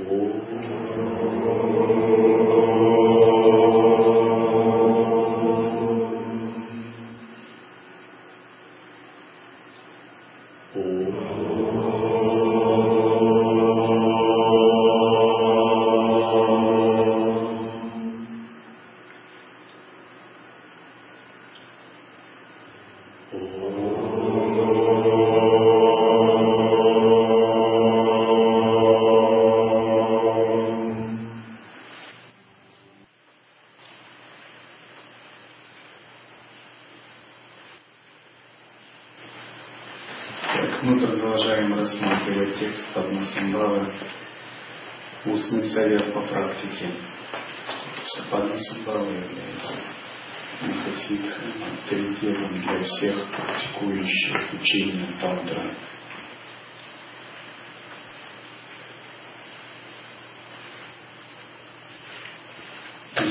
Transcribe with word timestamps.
お 0.00 0.28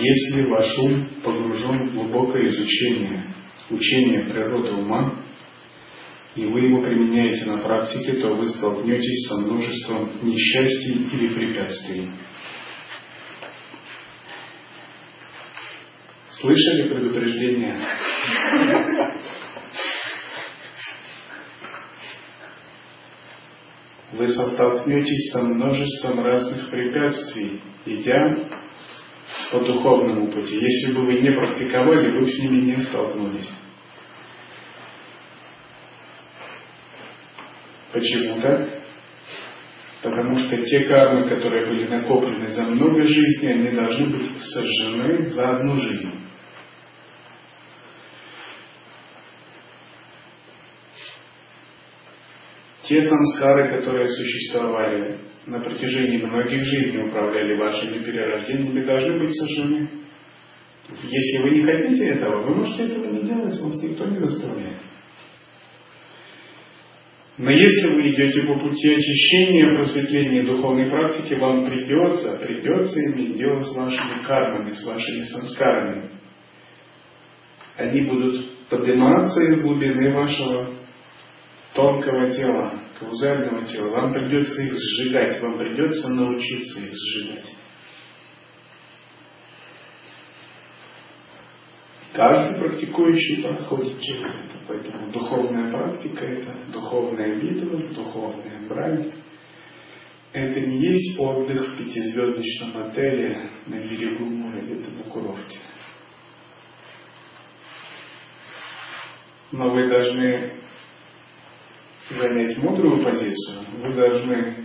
Если 0.07 0.49
ваш 0.49 0.77
ум 0.77 1.05
погружен 1.21 1.89
в 1.89 1.93
глубокое 1.93 2.47
изучение 2.47 3.25
учения 3.69 4.23
природы 4.29 4.71
ума, 4.71 5.19
и 6.33 6.45
вы 6.45 6.61
его 6.61 6.81
применяете 6.81 7.43
на 7.43 7.57
практике, 7.57 8.13
то 8.13 8.29
вы 8.29 8.47
столкнетесь 8.47 9.27
со 9.27 9.35
множеством 9.35 10.09
несчастий 10.21 11.09
или 11.11 11.33
препятствий. 11.33 12.09
Слышали 16.29 16.87
предупреждение? 16.87 17.77
Вы 24.13 24.27
столкнетесь 24.29 25.31
со 25.33 25.41
множеством 25.43 26.23
разных 26.23 26.69
препятствий, 26.69 27.61
идя 27.85 28.66
по 29.51 29.59
духовному 29.59 30.31
пути. 30.31 30.55
Если 30.55 30.93
бы 30.93 31.05
вы 31.05 31.19
не 31.19 31.31
практиковали, 31.31 32.11
вы 32.11 32.21
бы 32.21 32.31
с 32.31 32.39
ними 32.39 32.65
не 32.65 32.77
столкнулись. 32.77 33.49
Почему 37.91 38.41
так? 38.41 38.69
Потому 40.03 40.37
что 40.37 40.57
те 40.57 40.81
кармы, 40.81 41.27
которые 41.27 41.65
были 41.65 41.87
накоплены 41.87 42.47
за 42.47 42.63
много 42.63 43.03
жизней, 43.03 43.53
они 43.53 43.71
должны 43.71 44.07
быть 44.09 44.39
сожжены 44.39 45.29
за 45.29 45.57
одну 45.57 45.73
жизнь. 45.73 46.26
Те 52.87 53.01
самскары, 53.01 53.75
которые 53.75 54.07
существовали 54.07 55.19
на 55.45 55.59
протяжении 55.59 56.23
многих 56.23 56.63
жизней, 56.63 57.09
управляли 57.09 57.59
вашими 57.59 57.99
перерождениями, 57.99 58.85
должны 58.85 59.19
быть 59.19 59.35
сожжены. 59.35 59.89
Если 61.03 61.43
вы 61.43 61.49
не 61.49 61.63
хотите 61.63 62.07
этого, 62.07 62.43
вы 62.43 62.55
можете 62.55 62.85
этого 62.85 63.11
не 63.11 63.23
делать, 63.23 63.59
вас 63.59 63.83
никто 63.83 64.05
не 64.05 64.19
заставляет. 64.19 64.77
Но 67.37 67.51
если 67.51 67.89
вы 67.89 68.09
идете 68.09 68.43
по 68.43 68.57
пути 68.57 68.95
очищения, 68.95 69.75
просветления 69.75 70.43
духовной 70.43 70.89
практики, 70.89 71.33
вам 71.33 71.65
придется, 71.65 72.37
придется 72.37 72.99
иметь 73.11 73.35
дело 73.35 73.59
с 73.59 73.75
вашими 73.75 74.23
кармами, 74.25 74.71
с 74.71 74.85
вашими 74.85 75.23
самскарами. 75.23 76.09
Они 77.75 78.01
будут 78.01 78.69
подниматься 78.69 79.41
из 79.41 79.61
глубины 79.61 80.13
вашего 80.13 80.76
тонкого 81.77 82.31
тела, 82.31 82.73
каузального 82.99 83.63
тела. 83.65 83.89
Вам 83.91 84.11
придется 84.11 84.63
их 84.63 84.73
сжигать, 84.73 85.39
вам 85.43 85.59
придется 85.59 86.09
научиться 86.09 86.79
их 86.79 86.91
сжигать. 86.95 87.53
Каждый 92.13 92.59
практикующий 92.59 93.43
проходит 93.43 94.01
через 94.01 94.25
это. 94.25 94.57
Поэтому 94.67 95.11
духовная 95.11 95.71
практика– 95.71 96.25
это 96.25 96.51
духовная 96.73 97.39
битва, 97.39 97.79
духовная 97.93 98.67
брань. 98.67 99.11
Это 100.33 100.59
не 100.59 100.79
есть 100.79 101.19
отдых 101.19 101.73
в 101.73 101.77
пятизвездочном 101.77 102.87
отеле 102.87 103.51
на 103.67 103.75
берегу 103.75 104.25
моря, 104.25 104.63
это 104.63 104.89
на 104.91 105.03
курорте. 105.03 105.59
Но 109.51 109.73
вы 109.73 109.87
должны 109.87 110.57
занять 112.09 112.57
мудрую 112.57 113.03
позицию, 113.03 113.65
вы 113.81 113.93
должны 113.93 114.63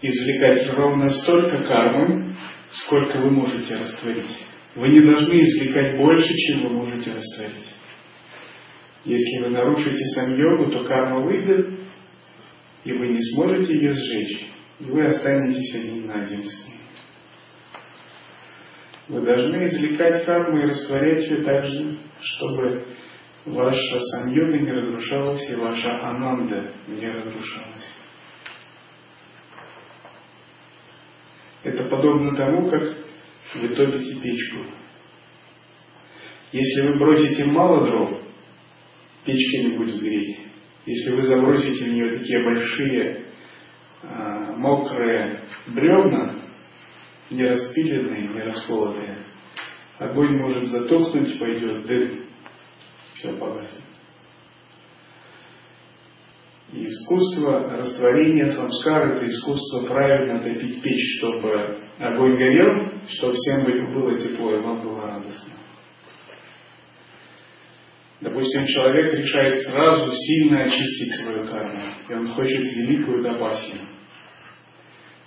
извлекать 0.00 0.74
ровно 0.74 1.08
столько 1.08 1.62
кармы, 1.64 2.34
сколько 2.70 3.18
вы 3.18 3.30
можете 3.30 3.76
растворить. 3.76 4.38
Вы 4.74 4.88
не 4.88 5.00
должны 5.00 5.34
извлекать 5.34 5.96
больше, 5.96 6.34
чем 6.34 6.64
вы 6.64 6.70
можете 6.70 7.12
растворить. 7.12 7.72
Если 9.04 9.44
вы 9.44 9.50
нарушите 9.50 10.04
сам-йогу, 10.14 10.70
то 10.70 10.84
карма 10.84 11.20
выйдет, 11.24 11.68
и 12.84 12.92
вы 12.92 13.08
не 13.08 13.22
сможете 13.32 13.74
ее 13.74 13.92
сжечь, 13.92 14.46
и 14.80 14.84
вы 14.84 15.04
останетесь 15.04 15.74
один 15.74 16.06
на 16.06 16.22
один 16.22 16.42
с 16.42 16.66
ней. 16.66 16.74
Вы 19.08 19.20
должны 19.20 19.64
извлекать 19.64 20.24
карму 20.24 20.58
и 20.58 20.66
растворять 20.66 21.24
ее 21.28 21.44
так 21.44 21.66
же, 21.66 21.98
чтобы 22.20 22.82
ваша 23.46 23.98
самьога 23.98 24.58
не 24.58 24.72
разрушалась 24.72 25.50
и 25.50 25.54
ваша 25.54 26.00
ананда 26.08 26.72
не 26.88 27.06
разрушалась. 27.06 27.94
Это 31.62 31.84
подобно 31.84 32.36
тому, 32.36 32.68
как 32.68 32.82
вы 33.56 33.68
топите 33.68 34.20
печку. 34.20 34.64
Если 36.52 36.88
вы 36.88 36.98
бросите 36.98 37.44
мало 37.46 37.86
дров, 37.86 38.22
печка 39.24 39.62
не 39.62 39.76
будет 39.76 40.00
греть. 40.00 40.38
Если 40.86 41.16
вы 41.16 41.22
забросите 41.22 41.84
в 41.84 41.88
нее 41.88 42.18
такие 42.18 42.44
большие 42.44 43.24
а, 44.02 44.52
мокрые 44.52 45.40
бревна, 45.66 46.34
не 47.30 47.44
распиленные, 47.44 48.28
не 48.28 48.40
расколотые, 48.40 49.16
огонь 49.98 50.36
может 50.38 50.64
затухнуть, 50.64 51.38
пойдет 51.38 51.86
дым, 51.86 52.24
все 53.14 53.32
погаснет. 53.32 53.82
И 56.72 56.86
искусство 56.86 57.70
растворения 57.76 58.50
самскар– 58.50 59.12
это 59.16 59.28
искусство 59.28 59.86
правильно 59.86 60.42
топить 60.42 60.82
печь, 60.82 61.18
чтобы 61.18 61.78
огонь 61.98 62.36
горел, 62.36 62.90
чтобы 63.06 63.34
всем 63.34 63.92
было 63.92 64.18
тепло 64.18 64.56
и 64.56 64.60
вам 64.60 64.82
было 64.82 65.06
радостно. 65.06 65.52
Допустим, 68.20 68.66
человек 68.66 69.12
решает 69.12 69.54
сразу 69.66 70.10
сильно 70.10 70.64
очистить 70.64 71.14
свою 71.22 71.46
карму, 71.46 71.78
и 72.08 72.12
он 72.14 72.28
хочет 72.28 72.62
великую 72.62 73.22
тапасию. 73.22 73.82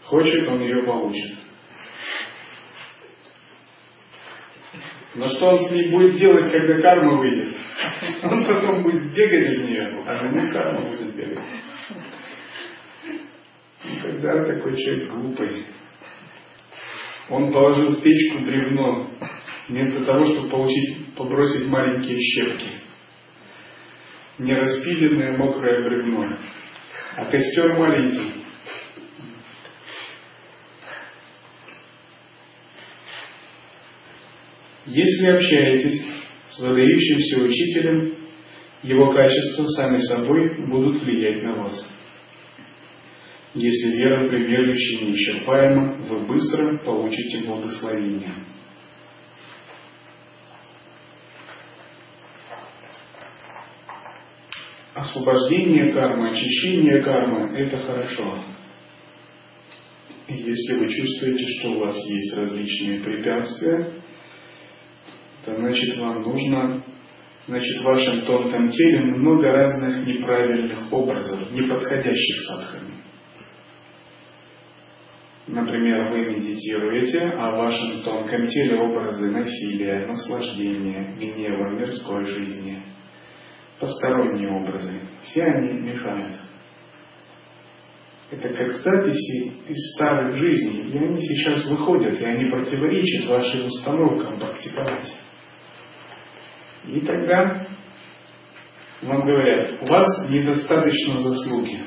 Хочет, 0.04 0.48
он 0.48 0.62
ее 0.62 0.84
получит. 0.84 1.47
Но 5.18 5.28
что 5.28 5.48
он 5.48 5.68
с 5.68 5.72
ней 5.72 5.90
будет 5.92 6.16
делать, 6.18 6.52
когда 6.52 6.80
карма 6.80 7.18
выйдет? 7.18 7.56
Он 8.22 8.46
потом 8.46 8.84
будет 8.84 9.16
бегать 9.16 9.54
из 9.54 9.64
нее, 9.64 10.04
а 10.06 10.16
за 10.16 10.30
ним 10.30 10.54
карма 10.54 10.82
будет 10.82 11.16
бегать. 11.16 11.44
И 13.84 14.00
когда 14.00 14.46
такой 14.46 14.78
человек 14.78 15.10
глупый, 15.10 15.66
он 17.30 17.52
положил 17.52 17.90
в 17.90 18.04
печку 18.04 18.46
бревно, 18.46 19.10
вместо 19.68 20.06
того, 20.06 20.24
чтобы 20.24 20.50
получить, 20.50 21.16
побросить 21.16 21.68
маленькие 21.68 22.20
щепки. 22.22 22.68
Не 24.38 24.54
распиленное 24.54 25.36
мокрое 25.36 25.84
бревно, 25.84 26.28
а 27.16 27.26
костер 27.26 27.74
маленький. 27.74 28.37
Если 34.98 35.28
общаетесь 35.28 36.02
с 36.50 36.60
выдающимся 36.60 37.44
учителем, 37.44 38.16
его 38.82 39.14
качества 39.14 39.68
сами 39.68 40.00
собой 40.00 40.66
будут 40.66 41.04
влиять 41.04 41.44
на 41.44 41.54
вас. 41.54 41.88
Если 43.54 43.96
вера 43.96 44.28
прибежище 44.28 45.06
неисчерпаема, 45.06 45.98
вы 46.10 46.22
быстро 46.22 46.80
получите 46.80 47.44
благословение. 47.46 48.32
Освобождение 54.96 55.94
кармы, 55.94 56.32
очищение 56.32 57.04
кармы– 57.04 57.52
это 57.56 57.78
хорошо. 57.78 58.46
Если 60.28 60.74
вы 60.80 60.92
чувствуете, 60.92 61.46
что 61.60 61.74
у 61.74 61.80
вас 61.82 61.96
есть 62.10 62.36
различные 62.36 63.02
препятствия, 63.02 63.97
значит 65.56 65.98
вам 65.98 66.22
нужно, 66.22 66.84
значит 67.48 67.80
в 67.80 67.84
вашем 67.84 68.22
тонком 68.22 68.70
теле 68.70 69.02
много 69.02 69.52
разных 69.52 70.06
неправильных 70.06 70.92
образов, 70.92 71.52
не 71.52 71.68
подходящих 71.68 72.42
садхами. 72.42 72.94
Например, 75.48 76.12
вы 76.12 76.26
медитируете, 76.26 77.22
а 77.22 77.52
в 77.52 77.58
вашем 77.58 78.02
тонком 78.04 78.48
теле 78.48 78.78
образы 78.80 79.32
насилия, 79.32 80.06
наслаждения, 80.06 81.14
гнева, 81.18 81.70
мирской 81.70 82.26
жизни– 82.26 82.82
посторонние 83.80 84.50
образы. 84.50 85.00
Все 85.24 85.44
они 85.44 85.74
мешают. 85.80 86.36
Это 88.30 88.50
как 88.50 88.72
записи 88.78 89.54
из 89.70 89.94
старых 89.96 90.36
жизней, 90.36 90.90
и 90.92 90.98
они 90.98 91.22
сейчас 91.22 91.66
выходят, 91.70 92.20
и 92.20 92.26
они 92.26 92.50
противоречат 92.50 93.30
вашим 93.30 93.68
установкам 93.68 94.38
практиковать. 94.38 95.14
И 96.88 97.02
тогда 97.02 97.68
вам 99.04 99.22
говорят, 99.22 99.82
у 99.82 99.86
вас 99.86 100.30
недостаточно 100.30 101.18
заслуги. 101.18 101.80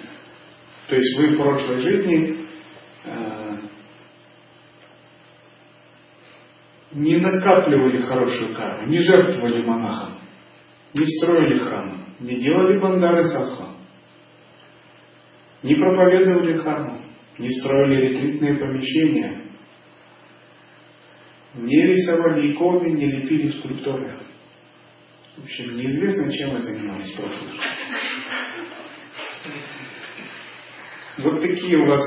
То 0.89 0.97
есть 0.97 1.19
вы 1.19 1.35
в 1.35 1.37
прошлой 1.39 1.81
жизни 1.81 2.37
э, 3.05 3.57
не 6.93 7.17
накапливали 7.17 7.99
хорошую 7.99 8.55
карму, 8.55 8.89
не 8.89 9.01
жертвовали 9.01 9.63
монахам 9.63 10.21
не 10.95 11.07
строили 11.07 11.59
храмы, 11.59 11.99
не 12.21 12.37
делали 12.37 12.79
бандары 12.79 13.27
садху, 13.29 13.69
не 15.63 15.75
проповедовали 15.75 16.57
харму, 16.57 16.99
не 17.39 17.51
строили 17.51 18.09
ретритные 18.09 18.55
помещения, 18.57 19.43
не 21.55 21.87
рисовали 21.87 22.53
иконы, 22.53 22.91
не 22.91 23.07
лепили 23.07 23.51
скульптуры. 23.51 24.17
В 25.37 25.45
общем, 25.45 25.73
неизвестно, 25.73 26.33
чем 26.33 26.51
вы 26.51 26.59
занимались 26.61 27.15
в. 27.15 27.21
Вот 31.19 31.41
такие 31.41 31.79
у 31.79 31.87
вас 31.87 32.03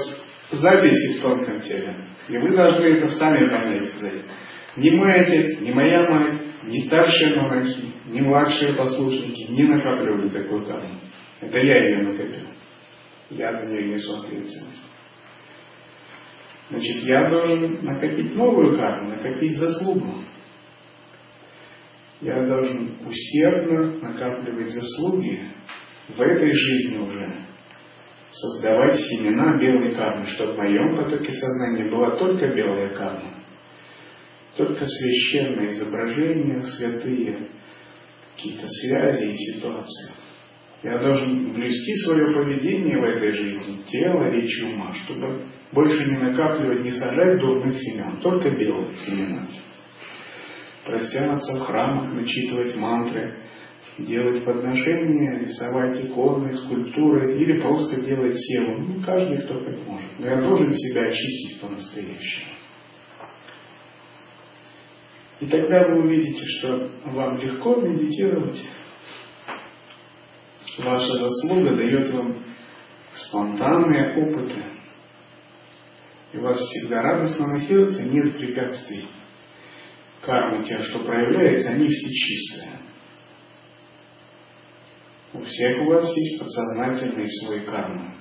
записи 0.51 1.17
в 1.17 1.21
тонком 1.21 1.61
теле. 1.61 1.95
И 2.29 2.37
вы 2.37 2.55
должны 2.55 2.85
это 2.85 3.09
сами 3.09 3.47
понять, 3.47 3.85
сказать. 3.85 4.21
Ни 4.75 4.89
мой 4.91 5.13
отец, 5.13 5.59
ни 5.61 5.71
моя 5.71 6.09
мать, 6.09 6.41
ни 6.63 6.79
старшие 6.87 7.35
монахи, 7.35 7.91
ни 8.07 8.21
младшие 8.21 8.73
послушники 8.75 9.51
не 9.51 9.63
накапливали 9.63 10.29
такую 10.29 10.65
карму. 10.65 10.95
Это 11.41 11.57
я 11.57 11.83
ее 11.83 12.07
накопил. 12.07 12.47
Я 13.31 13.53
за 13.53 13.65
нее 13.67 13.93
несу 13.93 14.13
ответственность. 14.15 14.83
Значит, 16.69 17.03
я 17.03 17.29
должен 17.29 17.85
накопить 17.85 18.35
новую 18.35 18.77
карму, 18.77 19.09
накопить 19.09 19.57
заслугу. 19.57 20.23
Я 22.23 22.41
должен 22.45 22.89
усердно 23.05 23.99
накапливать 23.99 24.71
заслуги 24.71 25.41
в 26.07 26.21
этой 26.21 26.53
жизни 26.53 26.97
уже, 26.97 27.29
создавать 28.31 28.97
семена 28.97 29.57
белой 29.57 29.93
кармы, 29.93 30.25
чтобы 30.27 30.53
в 30.53 30.57
моем 30.57 30.95
потоке 30.95 31.33
сознания 31.33 31.89
была 31.91 32.17
только 32.17 32.47
белая 32.55 32.89
карма, 32.93 33.33
только 34.55 34.85
священные 34.85 35.73
изображения, 35.73 36.61
святые, 36.61 37.49
какие-то 38.37 38.67
связи 38.67 39.25
и 39.25 39.35
ситуации. 39.35 40.13
Я 40.81 40.99
должен 40.99 41.53
блюсти 41.53 41.95
свое 42.05 42.33
поведение 42.33 42.99
в 42.99 43.03
этой 43.03 43.31
жизни, 43.31 43.81
тело, 43.85 44.29
речь 44.31 44.61
и 44.61 44.65
ума, 44.65 44.93
чтобы 44.93 45.41
больше 45.73 46.05
не 46.05 46.17
накапливать, 46.17 46.85
не 46.85 46.91
сажать 46.91 47.37
дурных 47.37 47.77
семян, 47.77 48.21
только 48.21 48.49
белые 48.49 48.93
семена. 49.05 49.45
Простянуться 50.85 51.53
в 51.53 51.61
храмах, 51.61 52.13
начитывать 52.13 52.75
мантры, 52.75 53.37
делать 53.97 54.43
подношения, 54.43 55.39
рисовать 55.39 56.03
иконы, 56.05 56.57
скульптуры 56.57 57.37
или 57.37 57.61
просто 57.61 58.01
делать 58.01 58.35
севу. 58.37 58.81
Ну, 58.81 59.01
каждый, 59.03 59.43
кто 59.43 59.63
как 59.63 59.87
может. 59.87 60.19
Но 60.19 60.25
я 60.25 60.41
должен 60.41 60.73
себя 60.73 61.03
очистить 61.03 61.61
по-настоящему. 61.61 62.53
И 65.39 65.45
тогда 65.47 65.87
вы 65.87 66.03
увидите, 66.03 66.45
что 66.45 66.89
вам 67.05 67.37
легко 67.37 67.75
медитировать. 67.75 68.61
Ваша 70.79 71.17
заслуга 71.17 71.75
дает 71.75 72.11
вам 72.11 72.35
спонтанные 73.13 74.15
опыты. 74.17 74.63
И 76.31 76.37
у 76.37 76.41
вас 76.41 76.57
всегда 76.57 77.01
радостно 77.01 77.47
на 77.47 77.59
сердце, 77.61 78.03
нет 78.03 78.37
препятствий. 78.37 79.07
Кармы, 80.23 80.63
те, 80.63 80.81
что 80.83 80.99
проявляется, 80.99 81.69
они 81.69 81.87
все 81.89 82.13
чистые. 82.13 82.79
У 85.33 85.41
всех 85.41 85.81
у 85.81 85.85
вас 85.85 86.15
есть 86.15 86.39
подсознательный 86.39 87.27
свой 87.41 87.61
кармы. 87.61 88.13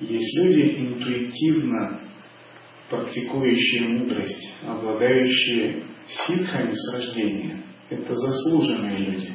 Есть 0.00 0.36
люди 0.38 0.80
интуитивно 0.80 2.00
практикующие 2.90 3.88
мудрость, 3.88 4.50
обладающие 4.66 5.82
ситхами 6.08 6.72
с 6.74 6.94
рождения. 6.94 7.62
Это 7.88 8.14
заслуженные 8.14 8.98
люди. 8.98 9.32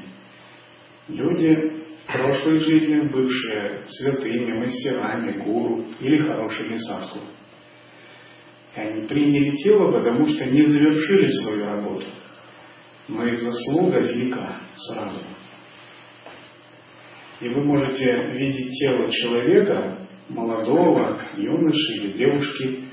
Люди 1.08 1.74
в 2.04 2.12
прошлой 2.12 2.60
жизни 2.60 3.00
бывшие 3.08 3.84
святыми, 3.88 4.60
мастерами, 4.60 5.40
гуру 5.40 5.86
или 6.02 6.18
хорошими 6.18 6.76
садху. 6.76 7.20
И 8.76 8.80
они 8.80 9.08
приняли 9.08 9.52
тело, 9.52 9.92
потому 9.92 10.28
что 10.28 10.46
не 10.46 10.64
завершили 10.64 11.28
свою 11.28 11.66
работу. 11.66 12.08
Но 13.08 13.26
их 13.26 13.40
заслуга 13.40 14.00
велика 14.00 14.58
сразу. 14.76 15.22
И 17.42 17.50
вы 17.50 17.64
можете 17.64 18.32
видеть 18.34 18.72
тело 18.80 19.10
человека, 19.12 20.00
молодого, 20.30 21.22
юноши 21.38 21.94
или 21.96 22.12
девушки, 22.14 22.86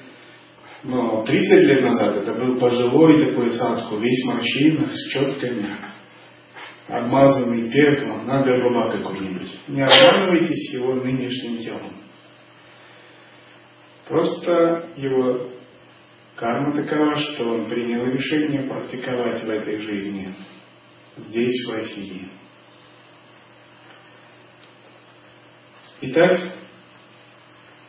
но 0.84 1.24
30 1.24 1.64
лет 1.64 1.82
назад 1.82 2.16
это 2.16 2.34
был 2.34 2.58
пожилой 2.58 3.26
такой 3.26 3.52
садху, 3.52 3.98
весь 3.98 4.24
в 4.24 4.90
с 4.92 5.12
четками, 5.12 5.76
обмазанный 6.88 7.70
пеплом, 7.70 8.26
надо 8.26 8.58
была 8.58 8.90
какой-нибудь. 8.90 9.48
Не 9.68 9.82
обманывайтесь 9.82 10.74
его 10.74 10.94
нынешним 10.94 11.58
телом. 11.58 11.92
Просто 14.08 14.88
его 14.96 15.48
карма 16.42 16.72
такова, 16.72 17.14
что 17.14 17.50
он 17.50 17.66
принял 17.70 18.04
решение 18.04 18.64
практиковать 18.64 19.44
в 19.44 19.48
этой 19.48 19.78
жизни, 19.78 20.34
здесь, 21.16 21.64
в 21.64 21.70
России. 21.70 22.28
Итак, 26.00 26.40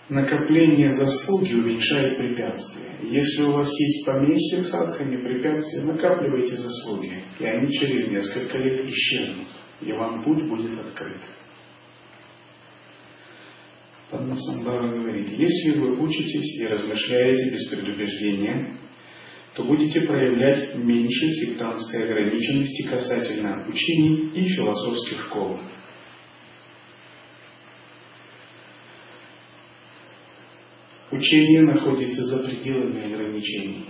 накопление 0.08 0.94
заслуги 0.94 1.56
уменьшает 1.56 2.16
препятствия. 2.16 2.92
Если 3.02 3.42
у 3.42 3.54
вас 3.54 3.68
есть 3.68 4.06
поменьше 4.06 4.66
садхани 4.66 5.18
препятствия, 5.18 5.86
накапливайте 5.86 6.56
заслуги, 6.56 7.24
и 7.40 7.44
они 7.44 7.74
через 7.74 8.12
несколько 8.12 8.60
лет 8.60 8.86
исчезнут, 8.86 9.48
и 9.82 9.92
вам 9.94 10.24
путь 10.24 10.48
будет 10.48 10.80
открыт. 10.80 11.22
Падмасамбара 14.14 14.96
говорит, 15.00 15.28
если 15.28 15.80
вы 15.80 16.00
учитесь 16.00 16.60
и 16.60 16.68
размышляете 16.68 17.50
без 17.50 17.68
предубеждения, 17.68 18.78
то 19.56 19.64
будете 19.64 20.02
проявлять 20.02 20.76
меньше 20.76 21.32
сектантской 21.32 22.04
ограниченности 22.04 22.84
касательно 22.84 23.66
учений 23.68 24.30
и 24.36 24.46
философских 24.50 25.20
школ. 25.20 25.60
Учение 31.10 31.62
находится 31.64 32.24
за 32.24 32.48
пределами 32.48 33.12
ограничений. 33.12 33.86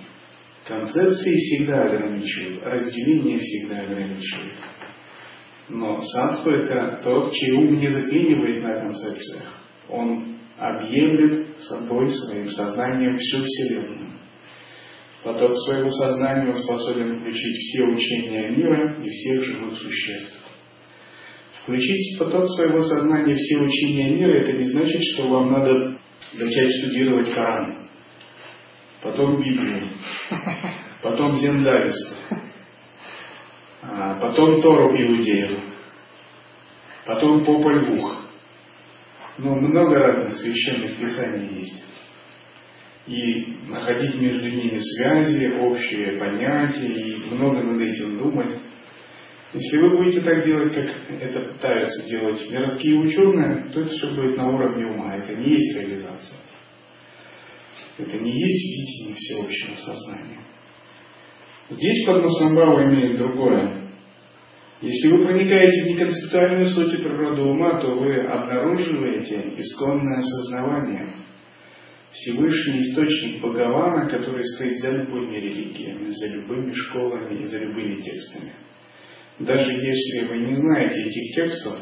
Концепции 0.66 1.36
всегда 1.36 1.82
ограничивают, 1.84 2.64
разделение 2.64 3.40
всегда 3.40 3.82
ограничивает. 3.82 4.54
Но 5.68 6.00
садху 6.02 6.50
это 6.50 7.02
тот, 7.04 7.34
чей 7.34 7.52
ум 7.52 7.78
не 7.78 7.90
заклинивает 7.90 8.64
на 8.64 8.80
концепциях. 8.80 9.63
Он 9.90 10.38
объемлет 10.58 11.58
собой, 11.60 12.10
своим 12.10 12.50
сознанием 12.50 13.18
всю 13.18 13.44
Вселенную. 13.44 14.14
Поток 15.24 15.58
своего 15.66 15.90
сознания 15.90 16.50
он 16.50 16.58
способен 16.58 17.20
включить 17.20 17.58
все 17.58 17.84
учения 17.86 18.50
мира 18.50 18.98
и 19.02 19.08
всех 19.08 19.46
живых 19.46 19.78
существ. 19.78 20.44
Включить 21.62 22.16
в 22.16 22.20
поток 22.20 22.46
своего 22.50 22.84
сознания 22.84 23.34
все 23.36 23.58
учения 23.60 24.10
мира, 24.18 24.34
это 24.40 24.52
не 24.52 24.66
значит, 24.66 25.02
что 25.14 25.30
вам 25.30 25.54
надо 25.54 25.98
начать 26.34 26.72
студировать 26.72 27.34
Коран, 27.34 27.88
потом 29.02 29.42
Библию, 29.42 29.92
потом 31.02 31.36
Зендаристу, 31.38 32.16
а, 33.82 34.16
потом 34.20 34.62
Тору 34.62 34.90
Иудеев, 34.90 35.60
потом 37.06 37.46
Попа 37.46 37.70
Львух. 37.70 38.23
Ну, 39.38 39.56
много 39.56 39.96
разных 39.96 40.38
священных 40.38 40.96
писаний 40.98 41.60
есть. 41.60 41.84
И 43.08 43.58
находить 43.68 44.16
между 44.16 44.48
ними 44.48 44.78
связи, 44.78 45.54
общие 45.60 46.14
понятия, 46.14 46.94
и 46.94 47.34
много 47.34 47.62
над 47.62 47.82
этим 47.82 48.20
думать. 48.20 48.60
Если 49.54 49.78
вы 49.78 49.98
будете 49.98 50.22
так 50.22 50.46
делать, 50.46 50.74
как 50.74 50.90
это 51.20 51.40
пытаются 51.42 52.10
делать 52.10 52.50
мирские 52.50 52.98
ученые, 53.00 53.66
то 53.74 53.82
это 53.82 53.90
все 53.90 54.08
будет 54.16 54.38
на 54.38 54.50
уровне 54.50 54.86
ума. 54.86 55.16
Это 55.16 55.36
не 55.36 55.50
есть 55.50 55.76
реализация. 55.76 56.38
Это 57.98 58.18
не 58.18 58.32
есть 58.32 58.80
видение 58.80 59.16
всеобщего 59.16 59.76
сознания. 59.76 60.40
Здесь 61.70 62.06
Падмасамбава 62.06 62.84
имеет 62.86 63.18
другое. 63.18 63.83
Если 64.84 65.08
вы 65.08 65.24
проникаете 65.24 65.84
в 65.84 65.88
неконцептуальную 65.88 66.68
суть 66.68 66.94
и 66.94 66.98
природу 66.98 67.44
ума, 67.44 67.80
то 67.80 67.94
вы 67.94 68.18
обнаруживаете 68.18 69.54
исконное 69.58 70.20
осознавание. 70.20 71.10
Всевышний 72.12 72.82
источник 72.82 73.40
Бхагавана, 73.40 74.10
который 74.10 74.46
стоит 74.46 74.78
за 74.80 74.90
любыми 74.92 75.38
религиями, 75.38 76.10
за 76.10 76.28
любыми 76.36 76.74
школами 76.74 77.42
и 77.42 77.46
за 77.46 77.60
любыми 77.60 78.02
текстами. 78.02 78.52
Даже 79.40 79.72
если 79.72 80.26
вы 80.26 80.38
не 80.40 80.54
знаете 80.56 81.02
этих 81.02 81.34
текстов, 81.34 81.80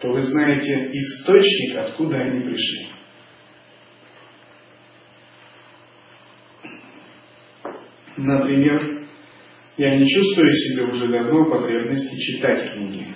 то 0.00 0.08
вы 0.10 0.20
знаете 0.20 0.90
источник, 0.92 1.78
откуда 1.78 2.18
они 2.18 2.40
пришли. 2.42 2.88
Например, 8.18 9.01
я 9.76 9.96
не 9.96 10.08
чувствую 10.08 10.48
в 10.48 10.54
себе 10.54 10.84
уже 10.84 11.08
давно 11.08 11.50
потребности 11.50 12.16
читать 12.16 12.72
книги. 12.72 13.06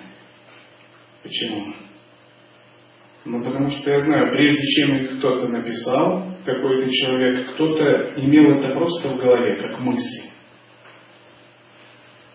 Почему? 1.22 1.74
Ну, 3.24 3.44
потому 3.44 3.68
что 3.70 3.90
я 3.90 4.00
знаю, 4.00 4.30
прежде 4.30 4.62
чем 4.62 4.96
их 4.96 5.18
кто-то 5.18 5.48
написал, 5.48 6.36
какой-то 6.44 6.90
человек, 6.90 7.54
кто-то 7.54 8.12
имел 8.16 8.58
это 8.58 8.72
просто 8.72 9.10
в 9.10 9.18
голове, 9.18 9.56
как 9.56 9.80
мысли. 9.80 10.30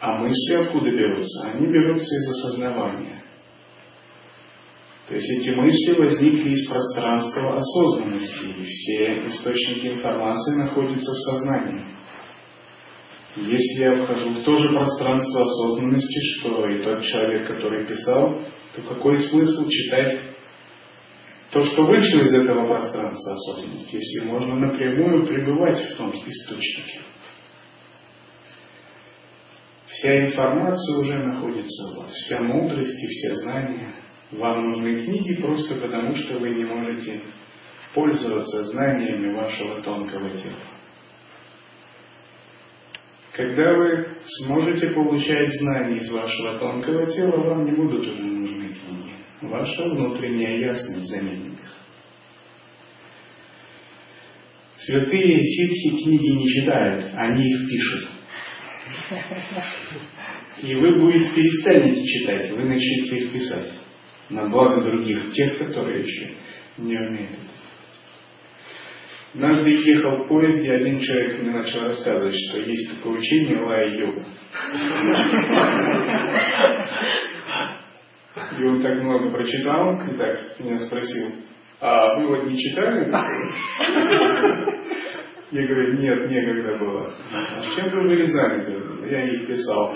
А 0.01 0.17
мысли 0.17 0.53
откуда 0.55 0.91
берутся? 0.91 1.51
Они 1.51 1.65
берутся 1.67 2.15
из 2.15 2.29
осознавания. 2.29 3.23
То 5.07 5.15
есть 5.15 5.29
эти 5.29 5.55
мысли 5.55 5.93
возникли 5.99 6.51
из 6.51 6.67
пространства 6.69 7.57
осознанности, 7.57 8.45
и 8.45 8.63
все 8.63 9.27
источники 9.27 9.87
информации 9.87 10.57
находятся 10.57 11.11
в 11.11 11.19
сознании. 11.19 11.81
Если 13.35 13.83
я 13.83 14.03
вхожу 14.03 14.29
в 14.31 14.43
то 14.43 14.55
же 14.55 14.69
пространство 14.69 15.43
осознанности, 15.43 16.19
что 16.37 16.67
и 16.67 16.81
тот 16.81 17.01
человек, 17.03 17.47
который 17.47 17.85
писал, 17.85 18.37
то 18.75 18.81
какой 18.81 19.17
смысл 19.19 19.69
читать 19.69 20.19
то, 21.51 21.63
что 21.63 21.85
вышло 21.85 22.21
из 22.23 22.33
этого 22.33 22.67
пространства 22.67 23.33
осознанности, 23.33 23.95
если 23.95 24.27
можно 24.27 24.55
напрямую 24.55 25.25
пребывать 25.25 25.79
в 25.79 25.97
том 25.97 26.11
источнике? 26.11 27.01
Вся 29.87 30.25
информация 30.25 30.99
уже 30.99 31.17
находится 31.19 31.87
у 31.89 32.01
вас, 32.01 32.11
вся 32.11 32.41
мудрость 32.41 33.01
и 33.01 33.07
все 33.07 33.35
знания. 33.35 33.93
Вам 34.31 34.71
нужны 34.71 35.03
книги 35.05 35.41
просто 35.41 35.75
потому, 35.75 36.15
что 36.15 36.37
вы 36.37 36.49
не 36.51 36.65
можете 36.65 37.21
пользоваться 37.93 38.63
знаниями 38.65 39.35
вашего 39.35 39.81
тонкого 39.81 40.29
тела. 40.29 40.70
Когда 43.33 43.73
вы 43.77 44.07
сможете 44.25 44.89
получать 44.89 45.49
знания 45.59 45.99
из 45.99 46.09
вашего 46.11 46.59
тонкого 46.59 47.05
тела, 47.07 47.37
вам 47.37 47.63
не 47.63 47.71
будут 47.71 48.01
уже 48.01 48.23
нужны 48.23 48.67
книги. 48.67 49.15
Ваша 49.41 49.83
внутренняя 49.83 50.57
ясность 50.57 51.09
заменит 51.09 51.53
их. 51.53 51.77
Святые 54.75 55.45
ситхи 55.45 56.03
книги 56.03 56.29
не 56.29 56.47
читают, 56.49 57.05
они 57.15 57.43
их 57.49 57.69
пишут. 57.69 58.09
И 60.63 60.75
вы 60.75 60.99
будете 60.99 61.33
перестанете 61.33 62.03
читать, 62.05 62.51
вы 62.51 62.63
начнете 62.63 63.15
их 63.15 63.31
писать 63.31 63.71
на 64.29 64.49
благо 64.49 64.81
других, 64.81 65.31
тех, 65.31 65.57
которые 65.57 66.03
еще 66.03 66.31
не 66.77 66.97
умеют 66.97 67.31
это 67.31 67.60
Однажды 69.33 69.69
ехал 69.69 70.17
в 70.17 70.27
поезде, 70.27 70.73
один 70.73 70.99
человек 70.99 71.41
мне 71.41 71.51
начал 71.51 71.85
рассказывать, 71.85 72.35
что 72.35 72.59
есть 72.59 72.97
такое 72.97 73.17
учение 73.17 73.61
лая-йога. 73.61 74.21
И 78.59 78.63
он 78.63 78.81
так 78.81 79.01
много 79.01 79.29
прочитал, 79.29 79.93
и 79.93 80.17
так 80.17 80.59
меня 80.59 80.79
спросил, 80.79 81.31
а 81.79 82.17
вы 82.17 82.27
вот 82.27 82.47
не 82.47 82.57
читали? 82.57 83.09
Я 85.51 85.67
говорю, 85.67 85.97
нет, 85.97 86.29
некогда 86.29 86.77
было. 86.77 87.13
А 87.33 87.61
чем 87.75 87.89
вы 87.89 88.01
были 88.07 88.23
заняты? 88.23 88.73
Я 89.09 89.23
их 89.23 89.47
писал. 89.47 89.93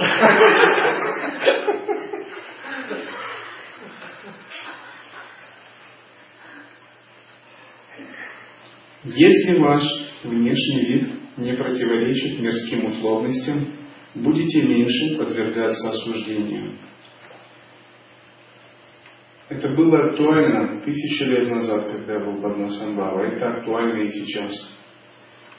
Если 9.05 9.59
ваш 9.59 9.83
внешний 10.23 10.85
вид 10.87 11.11
не 11.37 11.53
противоречит 11.53 12.39
мирским 12.39 12.85
условностям, 12.85 13.67
будете 14.15 14.63
меньше 14.63 15.15
подвергаться 15.17 15.89
осуждению. 15.89 16.75
Это 19.47 19.69
было 19.75 20.05
актуально 20.09 20.81
тысячи 20.81 21.21
лет 21.21 21.51
назад, 21.51 21.91
когда 21.91 22.19
был 22.19 22.41
Падмасамбава. 22.41 23.27
Это 23.27 23.47
актуально 23.47 24.01
и 24.01 24.07
сейчас. 24.07 24.51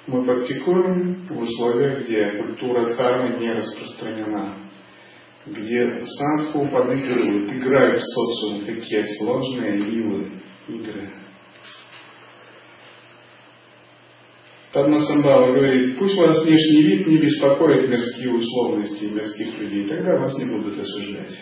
Мы 0.08 0.24
практикуем 0.24 1.26
в 1.28 1.38
условиях, 1.38 2.02
где 2.02 2.42
культура 2.42 2.92
дхармы 2.92 3.38
не 3.38 3.52
распространена, 3.52 4.58
где 5.46 6.02
садху 6.04 6.68
подыгрывают, 6.68 7.52
играют 7.52 8.00
в 8.00 8.04
социум 8.04 8.64
такие 8.64 9.04
сложные 9.18 9.76
лилы, 9.76 10.32
игры. 10.66 11.10
Падмасамбава 14.76 15.54
говорит, 15.54 15.98
пусть 15.98 16.18
вас 16.18 16.44
внешний 16.44 16.82
вид 16.82 17.06
не 17.06 17.16
беспокоит 17.16 17.88
мирские 17.88 18.34
условности 18.34 19.04
и 19.04 19.10
мирских 19.10 19.58
людей, 19.58 19.88
тогда 19.88 20.20
вас 20.20 20.36
не 20.36 20.44
будут 20.44 20.78
осуждать. 20.78 21.34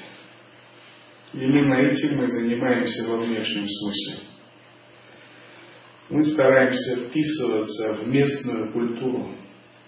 Именно 1.33 1.75
этим 1.75 2.19
мы 2.19 2.29
занимаемся 2.29 3.09
во 3.09 3.17
внешнем 3.17 3.67
смысле. 3.67 4.29
Мы 6.11 6.25
стараемся 6.27 6.95
вписываться 6.95 7.95
в 7.95 8.07
местную 8.07 8.73
культуру, 8.73 9.33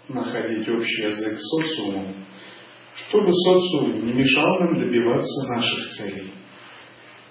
находить 0.09 0.69
общий 0.69 1.03
язык 1.03 1.39
с 1.39 1.49
социумом, 1.49 2.15
чтобы 2.97 3.31
социум 3.33 4.07
не 4.07 4.13
мешал 4.13 4.59
нам 4.59 4.75
добиваться 4.75 5.55
наших 5.55 5.91
целей. 5.91 6.33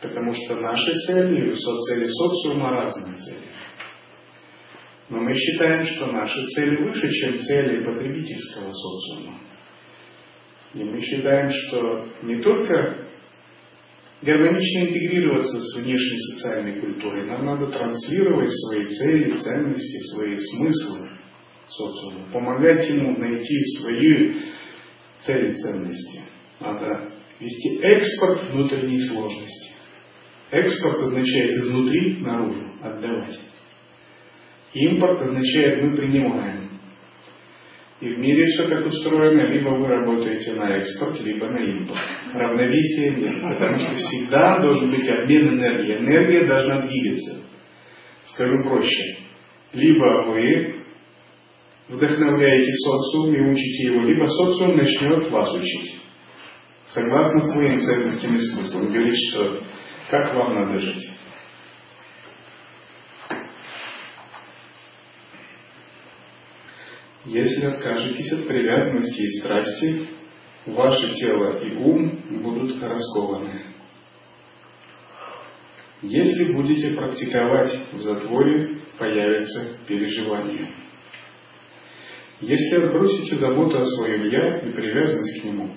Потому 0.02 0.32
что 0.32 0.62
наши 0.62 0.94
цели 1.08 1.52
и 1.52 1.54
цели 1.54 2.08
социума 2.08 2.70
разные 2.70 3.18
цели. 3.18 3.55
Но 5.10 5.20
мы 5.20 5.34
считаем, 5.36 5.86
что 5.86 6.08
наши 6.08 6.46
цели 6.48 6.78
выше, 6.78 7.08
чем 7.10 7.38
цели 7.38 7.84
потребительского 7.84 8.72
социума. 8.72 9.40
И 10.74 10.84
мы 10.84 11.00
считаем, 11.00 11.50
что 11.50 12.06
не 12.24 12.42
только 12.42 13.06
гармонично 14.24 14.80
интегрироваться 14.80 15.62
с 15.62 15.78
внешней 15.78 16.20
социальной 16.34 16.82
культурой, 16.82 17.26
нам 17.26 17.46
надо 17.46 17.68
транслировать 17.68 18.50
свои 18.52 18.86
цели, 18.88 19.32
ценности, 19.32 20.00
свои 20.14 20.38
смыслы 20.38 21.10
социуму, 21.68 22.26
помогать 22.32 22.90
ему 22.90 23.18
найти 23.18 23.64
свои 23.80 24.34
цели, 25.22 25.54
ценности. 25.54 26.22
Надо 26.60 27.12
вести 27.40 27.80
экспорт 27.82 28.40
внутренней 28.52 29.00
сложности. 29.08 29.74
Экспорт 30.52 31.04
означает 31.04 31.58
изнутри 31.58 32.18
наружу 32.18 32.64
отдавать. 32.82 33.40
Импорт 34.76 35.22
означает 35.22 35.82
мы 35.82 35.96
принимаем. 35.96 36.70
И 38.02 38.10
в 38.10 38.20
мире 38.20 38.46
все 38.46 38.68
так 38.68 38.86
устроено, 38.86 39.48
либо 39.48 39.70
вы 39.70 39.88
работаете 39.88 40.54
на 40.56 40.78
экспорт, 40.78 41.22
либо 41.22 41.48
на 41.48 41.60
импорт. 41.60 41.98
Равновесия 42.34 43.12
нет, 43.12 43.42
потому 43.42 43.78
что 43.78 43.96
всегда 43.96 44.60
должен 44.60 44.92
быть 44.92 45.10
обмен 45.10 45.58
энергии. 45.58 45.98
Энергия 45.98 46.46
должна 46.46 46.82
двигаться. 46.82 47.38
Скажу 48.26 48.64
проще. 48.64 49.18
Либо 49.72 50.26
вы 50.28 50.76
вдохновляете 51.88 52.72
социум 52.74 53.34
и 53.34 53.50
учите 53.50 53.84
его, 53.94 54.02
либо 54.04 54.26
социум 54.26 54.76
начнет 54.76 55.32
вас 55.32 55.54
учить. 55.54 56.02
согласно 56.88 57.40
своим 57.44 57.80
ценностям 57.80 58.36
и 58.36 58.40
смыслам, 58.40 58.92
говорит, 58.92 59.16
что 59.32 59.64
как 60.12 60.36
вам 60.36 60.56
надо 60.56 60.80
жить. 60.82 61.05
Если 67.36 67.66
откажетесь 67.66 68.32
от 68.32 68.48
привязанности 68.48 69.22
и 69.22 69.40
страсти, 69.42 70.08
ваше 70.68 71.14
тело 71.16 71.60
и 71.62 71.76
ум 71.76 72.18
будут 72.30 72.82
раскованы. 72.82 73.62
Если 76.02 76.54
будете 76.54 76.92
практиковать 76.92 77.78
в 77.92 78.00
затворе, 78.00 78.78
появится 78.98 79.78
переживание. 79.86 80.72
Если 82.40 82.78
отбросите 82.78 83.36
заботу 83.36 83.80
о 83.80 83.84
своем 83.84 84.30
«я» 84.30 84.60
и 84.60 84.72
привязанность 84.72 85.42
к 85.42 85.44
нему, 85.44 85.72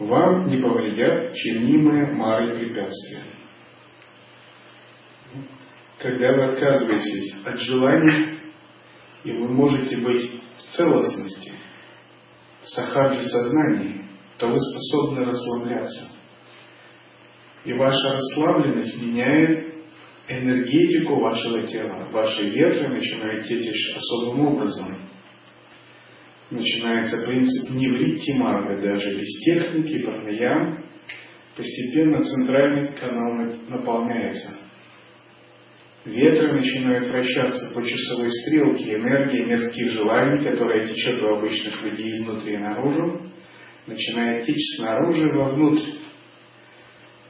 вам 0.00 0.48
не 0.48 0.58
повредят 0.58 1.34
чинимые 1.34 2.12
мары 2.12 2.58
препятствия. 2.58 3.22
Когда 5.98 6.30
вы 6.34 6.44
отказываетесь 6.52 7.36
от 7.46 7.58
желаний, 7.58 8.34
и 9.24 9.32
вы 9.32 9.48
можете 9.48 9.96
быть 9.96 10.30
целостности, 10.72 11.52
в 12.62 12.68
сахаджи 12.68 13.22
сознании, 13.22 14.02
то 14.38 14.48
вы 14.48 14.56
способны 14.58 15.24
расслабляться. 15.24 16.08
И 17.64 17.72
ваша 17.74 18.12
расслабленность 18.12 19.00
меняет 19.00 19.74
энергетику 20.28 21.16
вашего 21.16 21.62
тела. 21.66 22.08
Ваши 22.10 22.44
ветры 22.44 22.88
начинают 22.88 23.46
течь 23.46 23.96
особым 23.96 24.40
образом. 24.46 24.96
Начинается 26.50 27.26
принцип 27.26 27.70
неврити 27.70 28.32
марга, 28.32 28.80
даже 28.80 29.16
без 29.16 29.28
техники, 29.44 30.02
пранаям. 30.02 30.84
Постепенно 31.56 32.24
центральный 32.24 32.88
канал 32.94 33.56
наполняется. 33.68 34.56
Ветры 36.04 36.54
начинают 36.54 37.06
вращаться 37.08 37.74
по 37.74 37.86
часовой 37.86 38.30
стрелке, 38.30 38.94
энергия 38.94 39.44
мирских 39.44 39.92
желаний, 39.92 40.42
которая 40.42 40.88
течет 40.88 41.22
у 41.22 41.36
обычных 41.36 41.82
людей 41.82 42.12
изнутри 42.12 42.56
наружу, 42.56 43.20
начинает 43.86 44.46
течь 44.46 44.78
снаружи 44.78 45.28
вовнутрь. 45.30 45.90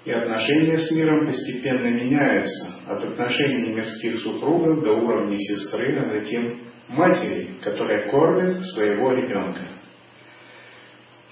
И 0.04 0.12
отношения 0.12 0.78
с 0.78 0.90
миром 0.92 1.26
постепенно 1.26 1.88
меняются 1.88 2.80
от 2.86 3.04
отношений 3.04 3.74
мирских 3.74 4.20
супругов 4.20 4.84
до 4.84 4.92
уровня 4.92 5.36
сестры, 5.36 6.00
а 6.00 6.04
затем 6.04 6.60
матери, 6.88 7.50
которая 7.62 8.08
кормит 8.08 8.64
своего 8.66 9.12
ребенка. 9.12 9.62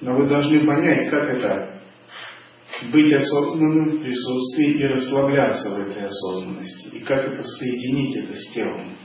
Но 0.01 0.17
вы 0.17 0.29
должны 0.29 0.67
понять, 0.67 1.09
как 1.09 1.31
это 1.31 1.78
быть 2.93 3.13
осознанным 3.13 3.85
в 3.85 4.03
присутствии 4.03 4.79
и 4.79 4.87
расслабляться 4.87 5.69
в 5.71 5.89
этой 5.89 6.05
осознанности. 6.05 6.97
И 6.97 7.01
как 7.01 7.33
это 7.33 7.43
соединить 7.43 8.17
это 8.17 8.35
с 8.35 8.53
телом. 8.53 8.97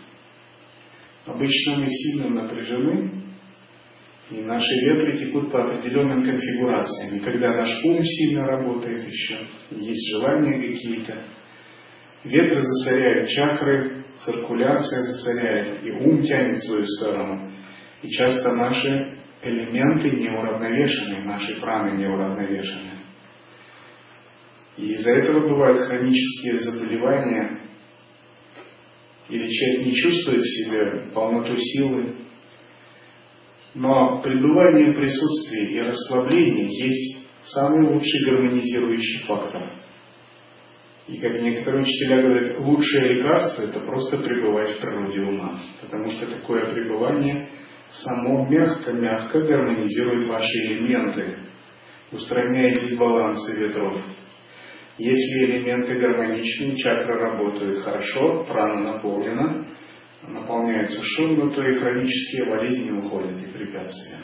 Обычно 1.25 1.77
мы 1.77 1.87
сильно 1.87 2.29
напряжены, 2.29 3.11
и 4.29 4.41
наши 4.41 4.73
ветры 4.85 5.17
текут 5.17 5.51
по 5.51 5.63
определенным 5.63 6.23
конфигурациям. 6.23 7.17
И 7.17 7.19
когда 7.19 7.53
наш 7.53 7.83
ум 7.83 8.03
сильно 8.03 8.45
работает 8.45 9.07
еще, 9.07 9.39
есть 9.71 10.09
желания 10.11 10.59
какие-то, 10.59 11.23
ветры 12.23 12.61
засоряют 12.61 13.29
чакры, 13.29 14.03
циркуляция 14.19 15.01
засоряет, 15.01 15.83
и 15.83 15.91
ум 15.91 16.21
тянет 16.21 16.59
в 16.59 16.67
свою 16.67 16.85
сторону. 16.85 17.51
И 18.01 18.09
часто 18.09 18.53
наши 18.53 19.17
элементы 19.43 20.11
не 20.11 20.29
уравновешены, 20.29 21.23
наши 21.23 21.59
праны 21.59 21.97
не 21.97 22.05
уравновешены. 22.05 22.92
И 24.77 24.93
из-за 24.93 25.11
этого 25.11 25.47
бывают 25.47 25.85
хронические 25.85 26.59
заболевания, 26.59 27.59
или 29.29 29.49
человек 29.49 29.85
не 29.85 29.93
чувствует 29.93 30.41
в 30.41 30.47
себе 30.47 31.05
полноту 31.13 31.55
силы, 31.57 32.15
но 33.75 34.21
пребывание 34.21 34.91
в 34.91 34.95
присутствии 34.95 35.73
и 35.73 35.79
расслабление 35.79 36.67
есть 36.69 37.27
самый 37.45 37.87
лучший 37.87 38.25
гармонизирующий 38.25 39.25
фактор. 39.25 39.63
И 41.07 41.17
как 41.17 41.41
некоторые 41.41 41.83
учителя 41.83 42.21
говорят, 42.21 42.59
лучшее 42.59 43.15
лекарство– 43.15 43.63
это 43.63 43.79
просто 43.81 44.17
пребывать 44.17 44.69
в 44.69 44.79
природе 44.79 45.21
ума. 45.21 45.59
Потому 45.81 46.09
что 46.09 46.27
такое 46.27 46.73
пребывание 46.73 47.49
само 47.91 48.47
мягко-мягко 48.47 49.41
гармонизирует 49.41 50.27
ваши 50.27 50.57
элементы, 50.65 51.39
устраняет 52.11 52.79
дисбалансы 52.81 53.53
ветров. 53.53 53.95
Если 54.97 55.45
элементы 55.45 55.95
гармоничны, 55.95 56.75
чакры 56.77 57.15
работают 57.15 57.83
хорошо, 57.83 58.43
прана 58.45 58.93
наполнена– 58.93 59.65
наполняются 60.27 61.01
шумно, 61.01 61.53
то 61.53 61.63
и 61.63 61.75
хронические 61.75 62.45
болезни 62.45 62.91
уходят 62.91 63.37
и 63.37 63.51
препятствия. 63.51 64.19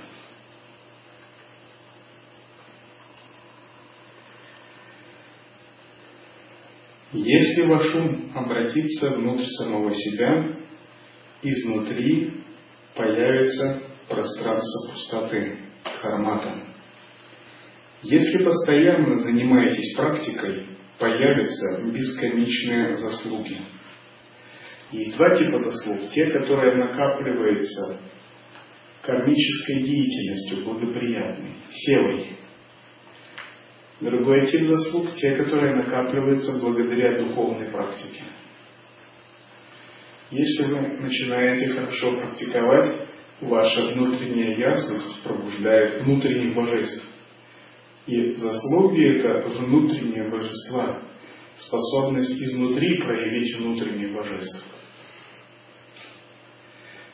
Если 7.11 7.63
ваш 7.63 7.95
ум 7.95 8.31
обратится 8.35 9.09
внутрь 9.11 9.45
самого 9.45 9.93
себя, 9.95 10.55
изнутри 11.41 12.43
появится 12.95 13.81
пространство 14.07 14.91
пустоты, 14.91 15.57
хармата. 16.01 16.68
Если 18.01 18.43
постоянно 18.43 19.17
занимаетесь 19.17 19.95
практикой, 19.95 20.65
появятся 20.97 21.83
бесконечные 21.91 22.95
заслуги– 22.95 23.61
есть 24.91 25.15
два 25.15 25.35
типа 25.35 25.59
заслуг. 25.59 26.09
Те, 26.09 26.31
которые 26.31 26.75
накапливаются 26.75 27.99
кармической 29.03 29.83
деятельностью, 29.83 30.65
благоприятной, 30.65 31.55
севой. 31.71 32.27
Другой 34.01 34.45
тип 34.47 34.67
заслуг– 34.67 35.13
те, 35.15 35.35
которые 35.35 35.75
накапливаются 35.75 36.59
благодаря 36.59 37.23
духовной 37.23 37.67
практике. 37.69 38.23
Если 40.31 40.63
вы 40.63 40.81
начинаете 41.01 41.69
хорошо 41.69 42.13
практиковать, 42.13 43.07
ваша 43.41 43.81
внутренняя 43.89 44.55
ясность 44.57 45.21
пробуждает 45.23 46.01
внутренних 46.01 46.55
божеств. 46.55 47.05
И 48.09 48.33
заслуги– 48.33 49.03
это 49.17 49.47
внутренние 49.49 50.27
божества, 50.31 50.97
способность 51.55 52.31
изнутри 52.31 52.97
проявить 52.97 53.55
внутренних 53.59 54.15
божеств. 54.15 54.65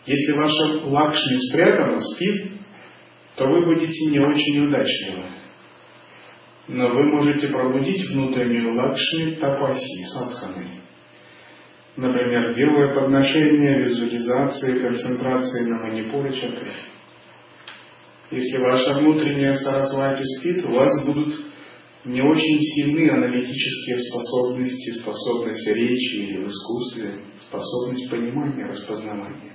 Если 0.05 0.31
ваша 0.37 0.85
лакшми 0.85 1.35
спрятана, 1.49 1.99
спит, 1.99 2.61
то 3.35 3.45
вы 3.45 3.65
будете 3.65 4.09
не 4.09 4.19
очень 4.19 4.67
удачливы. 4.67 5.31
Но 6.69 6.87
вы 6.87 7.03
можете 7.11 7.49
пробудить 7.49 8.09
внутреннюю 8.11 8.73
лакшми 8.73 9.31
тапаси, 9.31 10.05
садханой. 10.13 10.79
Например, 11.97 12.53
делая 12.53 12.95
подношения, 12.95 13.83
визуализации, 13.83 14.79
концентрации 14.79 15.65
на 15.65 15.79
манипуре 15.79 16.31
чакре. 16.39 16.71
Если 18.35 18.57
ваша 18.57 18.95
внутренняя 18.95 19.55
сарасвати 19.55 20.21
спит, 20.23 20.65
у 20.65 20.73
вас 20.73 21.05
будут 21.05 21.33
не 22.03 22.21
очень 22.21 22.59
сильны 22.59 23.09
аналитические 23.09 23.97
способности, 23.97 24.99
способность 24.99 25.65
речи 25.67 26.15
или 26.15 26.43
в 26.43 26.47
искусстве, 26.49 27.21
способность 27.39 28.09
понимания, 28.09 28.65
распознавания. 28.65 29.53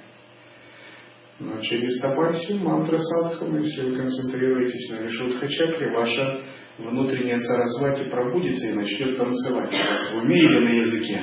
Но 1.41 1.61
через 1.61 2.01
тапаси, 2.01 2.55
мантра 2.55 2.97
садханы, 2.97 3.67
если 3.67 3.83
вы 3.83 3.97
концентрируетесь 3.97 4.91
на 4.93 5.03
вишудха 5.03 5.47
чакре, 5.47 5.91
ваша 5.91 6.41
внутренняя 6.79 7.39
сарасвати 7.39 8.05
пробудится 8.05 8.67
и 8.67 8.73
начнет 8.73 9.19
танцевать 9.19 9.75
у 10.15 10.21
в 10.21 10.25
уме 10.25 10.39
или 10.39 10.59
на 10.59 10.71
языке. 10.71 11.23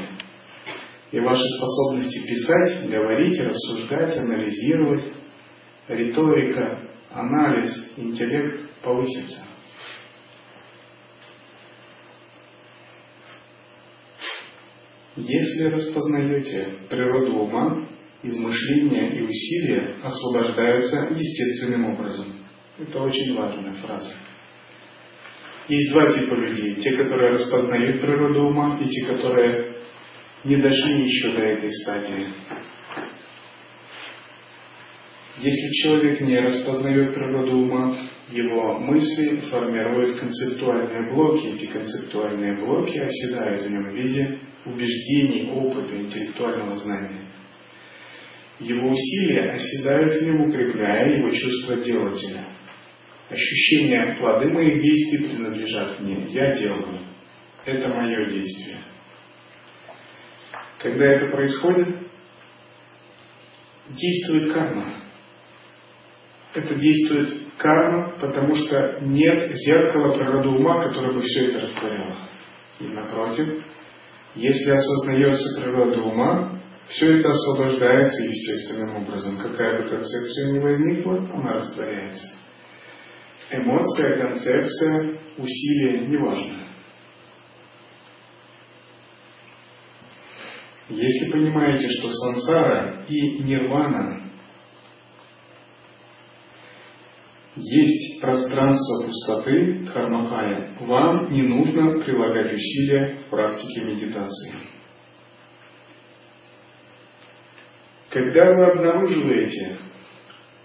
И 1.12 1.20
ваши 1.20 1.44
способности 1.58 2.20
писать, 2.20 2.88
говорить, 2.88 3.40
рассуждать, 3.40 4.16
анализировать, 4.16 5.06
риторика, 5.88 6.87
анализ, 7.18 7.94
интеллект 7.98 8.60
повысится. 8.84 9.44
Если 15.16 15.64
распознаете 15.66 16.78
природу 16.90 17.38
ума, 17.40 17.88
измышления 18.22 19.10
и 19.10 19.22
усилия 19.24 19.96
освобождаются 20.04 21.08
естественным 21.12 21.86
образом. 21.86 22.34
Это 22.80 23.00
очень 23.00 23.36
важная 23.36 23.74
фраза. 23.74 24.14
Есть 25.68 25.92
два 25.92 26.12
типа 26.12 26.36
людей. 26.36 26.76
Те, 26.76 26.96
которые 26.96 27.32
распознают 27.32 28.00
природу 28.00 28.48
ума, 28.48 28.78
и 28.80 28.88
те, 28.88 29.06
которые 29.08 29.74
не 30.44 30.58
дошли 30.58 31.04
еще 31.04 31.32
до 31.32 31.42
этой 31.42 31.70
стадии. 31.72 32.28
Если 35.40 35.72
человек 35.84 36.20
не 36.22 36.40
распознает 36.40 37.14
природу 37.14 37.60
ума, 37.60 37.96
его 38.32 38.80
мысли 38.80 39.40
формируют 39.52 40.20
концептуальные 40.20 41.14
блоки. 41.14 41.48
Эти 41.48 41.68
концептуальные 41.68 42.58
блоки 42.58 42.98
оседают 42.98 43.62
в 43.62 43.70
нем 43.70 43.84
в 43.84 43.94
виде 43.94 44.40
убеждений, 44.66 45.52
опыта, 45.52 45.96
интеллектуального 45.96 46.76
знания. 46.78 47.22
Его 48.60 48.90
усилия 48.90 49.52
оседают 49.52 50.14
в 50.14 50.26
нем, 50.26 50.42
укрепляя 50.42 51.18
его 51.20 51.30
чувство 51.30 51.76
делателя. 51.76 52.46
Ощущение 53.30 54.16
плоды 54.20 54.50
моих 54.50 54.82
действий 54.82 55.28
принадлежат 55.30 56.00
мне. 56.00 56.26
Я 56.30 56.56
делаю. 56.56 56.98
Это 57.64 57.90
мое 57.90 58.30
действие. 58.32 58.78
Когда 60.80 61.06
это 61.06 61.28
происходит, 61.28 61.90
действует 63.90 64.52
карма. 64.52 65.07
Это 66.54 66.76
действует 66.76 67.48
карма, 67.58 68.14
потому 68.20 68.56
что 68.56 69.00
нет 69.02 69.52
зеркала 69.56 70.14
природы 70.16 70.50
ума, 70.50 70.84
которое 70.84 71.14
бы 71.14 71.22
все 71.22 71.48
это 71.48 71.62
растворяло. 71.62 72.16
И 72.80 72.86
напротив, 72.86 73.64
если 74.36 74.72
осознается 74.72 75.62
природа 75.62 76.02
ума, 76.02 76.52
все 76.90 77.20
это 77.20 77.30
освобождается 77.30 78.24
естественным 78.24 78.98
образом. 78.98 79.38
Какая 79.38 79.84
бы 79.84 79.90
концепция 79.90 80.54
ни 80.54 80.60
возникла, 80.60 81.18
она 81.34 81.54
растворяется. 81.54 82.36
Эмоция, 83.52 84.18
концепция, 84.18 85.20
усилие, 85.38 86.08
неважно. 86.08 86.68
Если 90.90 91.32
понимаете, 91.32 91.90
что 91.90 92.10
сансара 92.10 93.06
и 93.10 93.44
нирвана 93.44 94.22
есть 97.58 98.22
пространство 98.22 99.06
пустоты, 99.06 99.80
дхармакая, 99.86 100.72
вам 100.80 101.32
не 101.32 101.44
нужно 101.44 102.00
прилагать 102.04 102.54
усилия 102.54 103.18
в 103.26 103.30
практике 103.30 103.82
медитации. 103.82 104.54
Когда 108.10 108.46
вы 108.46 108.66
обнаруживаете, 108.72 109.80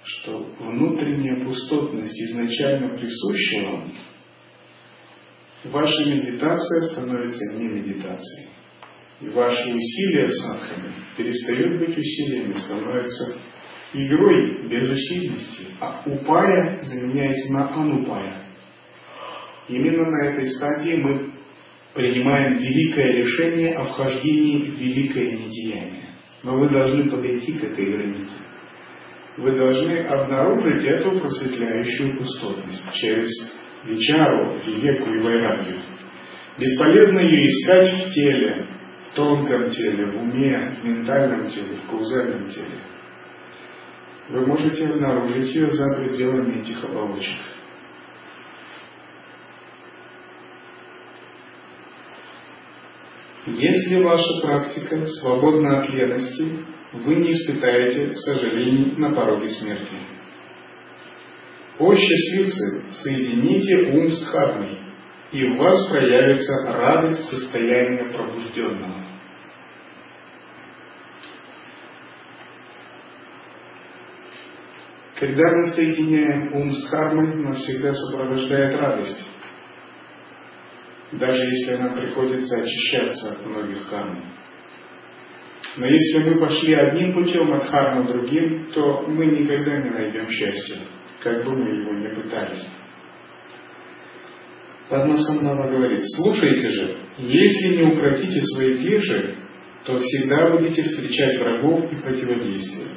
что 0.05 0.38
внутренняя 0.59 1.44
пустотность 1.44 2.20
изначально 2.20 2.96
присуща 2.96 3.66
вам, 3.66 3.92
ваша 5.64 6.05
медитация 6.05 6.83
становится 6.90 7.55
не 7.57 7.68
медитацией. 7.68 8.48
И 9.20 9.28
ваши 9.28 9.74
усилия 9.74 10.26
в 10.26 10.33
садхане 10.33 10.94
перестают 11.16 11.78
быть 11.78 11.96
усилиями, 11.96 12.52
становятся 12.55 13.37
игрой 13.92 14.68
без 14.68 14.88
усильности, 14.88 15.66
а 15.81 16.02
упая 16.07 16.78
заменяется 16.83 17.52
на 17.52 17.68
анупая. 17.74 18.42
Именно 19.68 20.11
на 20.11 20.26
этой 20.26 20.46
стадии 20.48 20.96
мы 20.96 21.33
принимаем 21.94 22.55
великое 22.55 23.12
решение 23.12 23.76
о 23.76 23.85
вхождении 23.85 24.68
в 24.68 24.78
великое 24.78 25.33
недеяние. 25.33 26.14
Но 26.42 26.57
вы 26.57 26.68
должны 26.68 27.11
подойти 27.11 27.52
к 27.52 27.64
этой 27.64 27.85
границе. 27.85 28.37
Вы 29.37 29.52
должны 29.52 29.98
обнаружить 30.07 30.85
эту 30.85 31.20
просветляющую 31.20 32.18
пустотность 32.18 32.83
через 32.94 33.28
вечару, 33.85 34.59
веку 34.66 35.11
и 35.11 35.22
вайрагию. 35.22 35.83
Бесполезно 36.59 37.20
ее 37.20 37.46
искать 37.46 37.92
в 37.92 38.11
теле, 38.12 38.66
в 39.05 39.14
тонком 39.14 39.70
теле, 39.70 40.07
в 40.07 40.22
уме, 40.22 40.70
в 40.81 40.85
ментальном 40.85 41.48
теле, 41.48 41.76
в 41.76 41.90
каузальном 41.90 42.48
теле. 42.50 42.78
Вы 44.33 44.47
можете 44.47 44.87
обнаружить 44.87 45.55
ее 45.55 45.71
за 45.71 45.95
пределами 45.95 46.62
этих 46.62 46.83
оболочек. 46.83 47.37
Если 53.45 54.03
ваша 54.03 54.40
практика 54.40 55.05
свободна 55.05 55.81
от 55.81 55.90
лености, 55.90 56.64
вы 56.95 57.16
не 57.16 57.33
испытаете 57.35 58.14
сожалений 58.14 58.97
на 58.97 59.14
пороге 59.14 59.51
смерти. 59.51 59.97
О 61.79 61.95
счастливцы, 61.95 62.85
соедините 62.90 63.90
ум 63.90 64.09
с 64.09 64.18
дхармой, 64.18 64.79
и 65.33 65.45
в 65.45 65.57
вас 65.59 65.90
проявится 65.90 66.55
радость 66.73 67.29
состояния 67.29 68.05
пробужденного. 68.05 69.05
Когда 75.23 75.53
мы 75.53 75.67
соединяем 75.69 76.53
ум 76.53 76.73
с 76.73 76.85
дхармой, 76.85 77.37
нас 77.37 77.57
всегда 77.59 77.93
сопровождает 77.93 78.77
радость 78.77 79.25
даже 81.13 81.45
если 81.45 81.77
нам 81.77 81.95
приходится 81.95 82.57
очищаться 82.57 83.33
от 83.33 83.47
многих 83.47 83.87
карм. 83.89 84.25
Но 85.77 85.87
если 85.87 86.31
мы 86.31 86.41
пошли 86.41 86.75
одним 86.75 87.15
путем 87.15 87.53
от 87.53 87.65
харма 87.65 88.09
другим, 88.09 88.73
то 88.73 89.03
мы 89.03 89.27
никогда 89.27 89.77
не 89.77 89.91
найдем 89.91 90.27
счастья, 90.27 90.79
как 91.23 91.45
бы 91.45 91.53
мы 91.53 91.69
его 91.69 91.93
ни 91.93 92.15
пытались. 92.15 92.67
Падмасамнава 94.89 95.71
говорит, 95.71 96.03
слушайте 96.17 96.71
же, 96.71 96.99
если 97.19 97.77
не 97.77 97.93
укротите 97.93 98.41
свои 98.41 98.75
клеши, 98.75 99.37
то 99.85 99.99
всегда 99.99 100.51
будете 100.51 100.83
встречать 100.83 101.39
врагов 101.39 101.93
и 101.93 101.97
противодействия. 101.97 102.89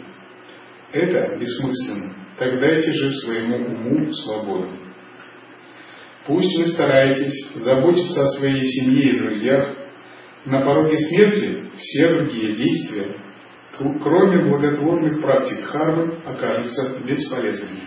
Это 0.92 1.38
бессмысленно. 1.38 2.14
Так 2.38 2.60
дайте 2.60 2.92
же 2.92 3.12
своему 3.12 3.58
уму 3.58 4.12
свободу. 4.12 4.78
Пусть 6.26 6.58
вы 6.58 6.66
стараетесь 6.66 7.54
заботиться 7.56 8.24
о 8.24 8.28
своей 8.38 8.64
семье 8.64 9.12
и 9.12 9.20
друзьях. 9.20 9.78
На 10.46 10.62
пороге 10.62 10.98
смерти 10.98 11.64
все 11.78 12.14
другие 12.14 12.54
действия, 12.54 13.16
кроме 14.02 14.46
благотворных 14.46 15.22
практик 15.22 15.64
хармы, 15.66 16.20
окажутся 16.26 17.00
бесполезными. 17.04 17.82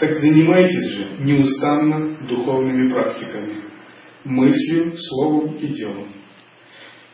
Так 0.00 0.14
занимайтесь 0.14 0.92
же 0.92 1.16
неустанно 1.20 2.26
духовными 2.26 2.90
практиками, 2.90 3.64
мыслью, 4.24 4.94
словом 4.96 5.56
и 5.56 5.66
делом. 5.66 6.06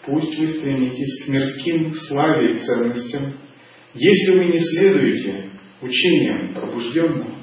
Пусть 0.07 0.39
вы 0.39 0.47
стремитесь 0.47 1.25
к 1.25 1.29
мирским 1.29 1.93
славе 1.93 2.55
и 2.55 2.59
ценностям, 2.59 3.33
если 3.93 4.39
вы 4.39 4.45
не 4.45 4.61
следуете 4.61 5.51
учениям 5.83 6.55
пробужденного, 6.55 7.35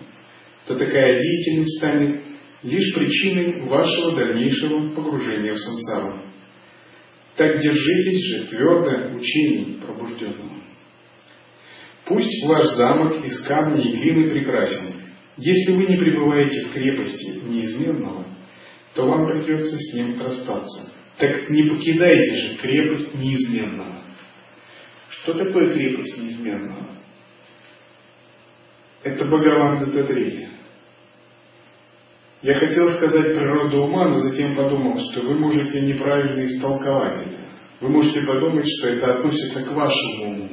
то 0.66 0.76
такая 0.76 1.20
деятельность 1.20 1.78
станет 1.78 2.22
лишь 2.64 2.96
причиной 2.96 3.64
вашего 3.64 4.16
дальнейшего 4.16 4.96
погружения 4.96 5.54
в 5.54 5.60
сансару. 5.60 6.22
Так 7.36 7.60
держитесь 7.60 8.26
же 8.28 8.48
твердо 8.48 9.14
учений 9.14 9.80
пробужденного. 9.86 10.62
Пусть 12.06 12.46
ваш 12.46 12.68
замок 12.76 13.26
из 13.26 13.42
камня 13.46 13.82
и 13.82 13.92
глины 13.92 14.32
прекрасен. 14.32 14.94
Если 15.36 15.74
вы 15.74 15.86
не 15.86 15.98
пребываете 15.98 16.62
в 16.62 16.72
крепости 16.72 17.42
неизменного, 17.46 18.26
то 18.94 19.06
вам 19.06 19.28
придется 19.28 19.78
с 19.78 19.94
ним 19.96 20.22
расстаться. 20.22 21.03
Так 21.18 21.50
не 21.50 21.64
покидайте 21.70 22.36
же 22.36 22.56
крепость 22.58 23.14
неизменного. 23.16 23.98
Что 25.10 25.34
такое 25.34 25.74
крепость 25.74 26.18
неизменного? 26.18 26.98
Это 29.04 29.26
Бхагаван 29.26 29.80
Дататрия. 29.80 30.50
Я 32.42 32.56
хотел 32.56 32.92
сказать 32.92 33.38
природу 33.38 33.84
ума, 33.84 34.10
но 34.10 34.18
затем 34.18 34.56
подумал, 34.56 35.00
что 35.00 35.22
вы 35.22 35.40
можете 35.40 35.82
неправильно 35.82 36.46
истолковать 36.46 37.22
это. 37.22 37.44
Вы 37.80 37.90
можете 37.90 38.22
подумать, 38.22 38.66
что 38.66 38.90
это 38.90 39.16
относится 39.16 39.64
к 39.64 39.72
вашему 39.72 40.26
уму. 40.26 40.50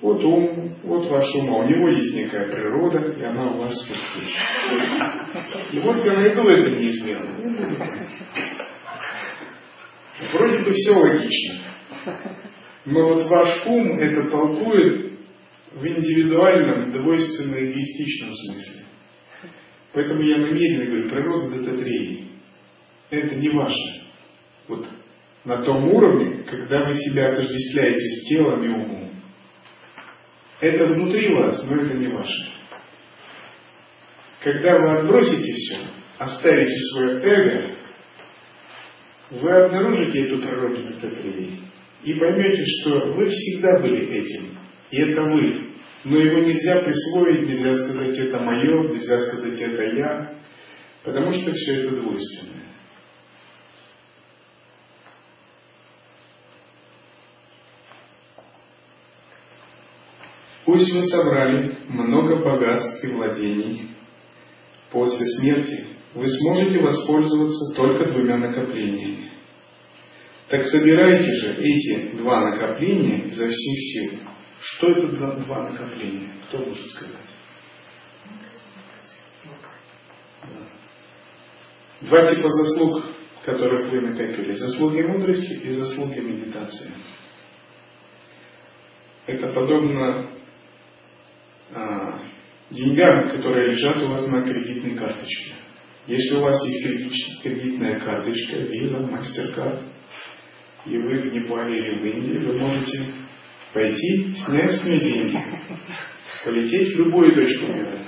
Вот 0.00 0.24
ум, 0.24 0.76
вот 0.82 1.10
ваш 1.10 1.34
ум, 1.34 1.50
а 1.50 1.56
у 1.58 1.68
него 1.68 1.88
есть 1.88 2.14
некая 2.14 2.50
природа, 2.50 3.14
и 3.18 3.22
она 3.22 3.50
у 3.50 3.58
вас 3.58 3.74
есть. 3.86 5.72
И 5.72 5.78
вот 5.80 6.02
я 6.04 6.14
найду 6.14 6.48
это 6.48 6.70
неизменно. 6.70 7.36
Вроде 10.32 10.64
бы 10.64 10.72
все 10.72 10.92
логично. 10.92 11.60
Но 12.86 13.14
вот 13.14 13.26
ваш 13.26 13.66
ум 13.66 13.98
это 13.98 14.30
толкует 14.30 15.12
в 15.72 15.86
индивидуальном, 15.86 16.92
двойственно 16.92 17.56
эгоистичном 17.56 18.34
смысле. 18.34 18.84
Поэтому 19.92 20.22
я 20.22 20.38
намеренно 20.38 20.84
говорю, 20.86 21.08
природа 21.08 21.50
дататреи. 21.50 22.28
Это 23.10 23.34
не 23.34 23.48
ваше. 23.48 24.02
Вот 24.68 24.86
на 25.44 25.62
том 25.62 25.88
уровне, 25.88 26.44
когда 26.44 26.86
вы 26.86 26.94
себя 26.94 27.30
отождествляете 27.30 27.98
с 27.98 28.28
телом 28.28 28.62
и 28.62 28.68
умом. 28.68 29.10
Это 30.60 30.86
внутри 30.86 31.34
вас, 31.34 31.64
но 31.68 31.82
это 31.82 31.94
не 31.94 32.08
ваше. 32.08 32.50
Когда 34.42 34.78
вы 34.78 34.98
отбросите 34.98 35.52
все, 35.54 35.78
оставите 36.18 36.78
свое 36.92 37.20
эго, 37.22 37.74
вы 39.30 39.64
обнаружите 39.64 40.22
эту 40.22 40.38
природу 40.38 40.82
Дататрии 40.82 41.60
и 42.02 42.14
поймете, 42.14 42.64
что 42.64 43.12
вы 43.12 43.26
всегда 43.26 43.78
были 43.80 44.06
этим, 44.08 44.56
и 44.90 45.00
это 45.00 45.22
вы. 45.22 45.66
Но 46.02 46.18
его 46.18 46.40
нельзя 46.40 46.80
присвоить, 46.82 47.46
нельзя 47.46 47.74
сказать 47.74 48.16
это 48.16 48.38
мое, 48.38 48.88
нельзя 48.88 49.18
сказать 49.20 49.60
это 49.60 49.82
я, 49.96 50.34
потому 51.04 51.30
что 51.30 51.52
все 51.52 51.82
это 51.82 51.96
двойственное. 51.96 52.60
Пусть 60.64 60.92
вы 60.92 61.04
собрали 61.04 61.76
много 61.88 62.36
богатств 62.36 63.04
и 63.04 63.08
владений. 63.08 63.90
После 64.90 65.26
смерти 65.38 65.86
вы 66.14 66.26
сможете 66.28 66.80
воспользоваться 66.80 67.74
только 67.76 68.10
двумя 68.12 68.36
накоплениями. 68.36 69.30
Так 70.48 70.64
собирайте 70.64 71.32
же 71.32 71.54
эти 71.58 72.16
два 72.16 72.50
накопления 72.50 73.24
изо 73.26 73.48
всех 73.48 74.10
сил. 74.10 74.20
Что 74.60 74.90
это 74.90 75.10
за 75.12 75.32
два 75.44 75.70
накопления? 75.70 76.28
Кто 76.48 76.58
может 76.58 76.86
сказать? 76.90 77.16
Два 82.00 82.24
типа 82.34 82.48
заслуг, 82.48 83.04
которых 83.44 83.90
вы 83.90 84.00
накопили. 84.00 84.52
Заслуги 84.54 85.02
мудрости 85.02 85.52
и 85.52 85.70
заслуги 85.70 86.18
медитации. 86.18 86.90
Это 89.26 89.48
подобно 89.48 90.32
а, 91.72 92.20
деньгам, 92.70 93.28
которые 93.30 93.72
лежат 93.72 94.02
у 94.02 94.08
вас 94.08 94.26
на 94.26 94.42
кредитной 94.42 94.96
карточке. 94.96 95.52
Если 96.10 96.34
у 96.34 96.40
вас 96.40 96.60
есть 96.66 97.40
кредитная 97.40 98.00
карточка, 98.00 98.56
виза, 98.56 98.96
MasterCard, 98.96 99.78
и 100.86 100.98
вы 100.98 101.20
в 101.20 101.32
Непале 101.32 101.78
или 101.78 102.00
в 102.00 102.04
Индии, 102.04 102.38
вы 102.38 102.58
можете 102.58 103.04
пойти, 103.72 104.34
снять 104.44 104.72
с 104.72 104.84
нее 104.84 104.98
деньги, 104.98 105.40
полететь 106.44 106.94
в 106.94 106.98
любую 106.98 107.32
точку 107.32 107.72
мира. 107.72 107.98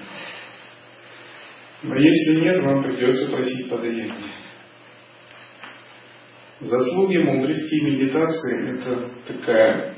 Но 1.85 1.95
если 1.95 2.41
нет, 2.41 2.65
вам 2.65 2.83
придется 2.83 3.31
просить 3.31 3.71
подаяние. 3.71 4.15
Заслуги 6.59 7.19
мудрости 7.19 7.75
и 7.77 7.85
медитации– 7.85 8.79
это 8.81 9.11
такая 9.29 9.97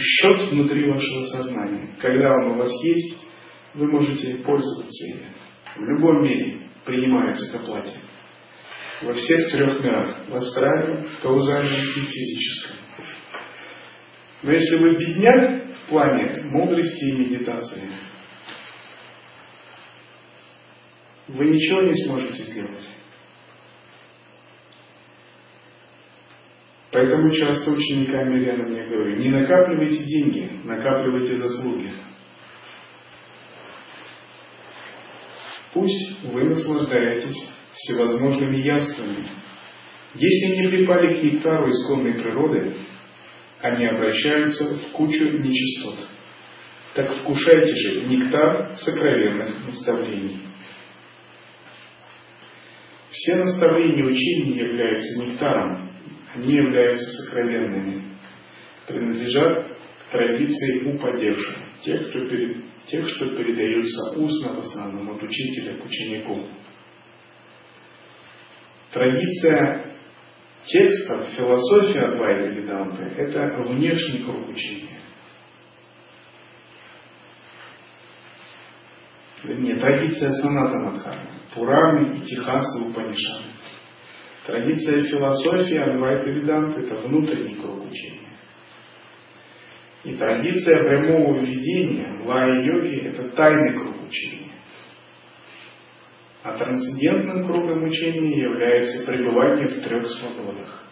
счет 0.00 0.50
внутри 0.50 0.90
вашего 0.90 1.22
сознания. 1.26 1.90
Когда 2.00 2.28
он 2.28 2.52
у 2.52 2.54
вас 2.54 2.72
есть, 2.82 3.24
вы 3.74 3.86
можете 3.88 4.38
пользоваться 4.38 5.06
им. 5.06 5.18
В 5.76 5.84
любом 5.84 6.24
мире 6.24 6.65
принимается 6.86 7.52
к 7.52 7.62
оплате. 7.62 7.98
Во 9.02 9.12
всех 9.12 9.50
трех 9.50 9.80
мирах. 9.80 10.16
В 10.28 10.36
астральном, 10.36 11.02
в 11.02 11.20
каузальном 11.20 11.80
и 11.96 12.00
физическом. 12.00 12.76
Но 14.42 14.52
если 14.52 14.76
вы 14.76 14.96
бедняк 14.96 15.66
в 15.66 15.88
плане 15.88 16.42
мудрости 16.44 17.04
и 17.04 17.18
медитации, 17.18 17.82
вы 21.28 21.46
ничего 21.46 21.82
не 21.82 21.94
сможете 22.04 22.42
сделать. 22.44 22.88
Поэтому 26.92 27.30
часто 27.30 27.72
ученикам 27.72 28.32
Мирьяна 28.32 28.68
мне 28.68 28.84
говорю, 28.84 29.16
не 29.16 29.28
накапливайте 29.28 30.02
деньги, 30.04 30.50
накапливайте 30.64 31.36
заслуги. 31.36 31.90
Пусть 35.76 36.22
вы 36.22 36.44
наслаждаетесь 36.44 37.50
всевозможными 37.74 38.56
яствами. 38.56 39.26
Если 40.14 40.62
не 40.62 40.68
припали 40.68 41.12
к 41.12 41.22
нектару 41.22 41.68
исконной 41.68 42.14
природы, 42.14 42.72
они 43.60 43.84
обращаются 43.84 44.74
в 44.74 44.92
кучу 44.92 45.24
нечистот. 45.24 45.98
Так 46.94 47.14
вкушайте 47.16 47.74
же 47.74 48.06
нектар 48.06 48.72
сокровенных 48.76 49.66
наставлений. 49.66 50.38
Все 53.10 53.34
наставления 53.34 54.06
учения 54.06 54.58
являются 54.58 55.18
нектаром, 55.18 55.90
они 56.34 56.54
являются 56.54 57.06
сокровенными, 57.22 58.02
принадлежат 58.88 59.66
к 59.66 60.12
традиции 60.12 60.86
упадевших, 60.86 61.58
тех, 61.82 62.08
кто 62.08 62.26
перед, 62.30 62.64
тех, 62.86 63.08
что 63.08 63.28
передаются 63.30 64.18
устно 64.18 64.54
в 64.54 64.58
основном 64.60 65.16
от 65.16 65.22
учителя 65.22 65.78
к 65.78 65.84
ученику. 65.84 66.46
Традиция 68.92 69.84
текстов, 70.64 71.28
философия 71.30 72.00
Адвайта 72.00 72.48
Веданты– 72.48 73.02
это 73.16 73.62
внешний 73.68 74.22
круг 74.24 74.48
учения. 74.48 75.00
Вернее, 79.44 79.76
традиция 79.76 80.32
Саната 80.32 80.78
Мадхарма, 80.78 81.42
Пураны 81.54 82.18
и 82.18 82.20
Техасы 82.22 82.88
Упанишаны. 82.88 83.52
Традиция 84.46 85.04
философии 85.04 85.76
Адвайта 85.76 86.30
Веданты– 86.30 86.80
это 86.82 86.96
внутренний 86.96 87.54
круг 87.56 87.90
учения. 87.90 88.26
И 90.06 90.14
традиция 90.14 90.84
прямого 90.84 91.40
введения 91.40 92.16
лая-йоги– 92.24 93.00
это 93.06 93.28
тайный 93.30 93.72
круг 93.72 94.06
учения. 94.06 94.52
А 96.44 96.56
трансцендентным 96.56 97.44
кругом 97.44 97.82
учения 97.82 98.40
является 98.42 99.04
пребывание 99.04 99.66
в 99.66 99.82
трех 99.82 100.08
свободах. 100.08 100.84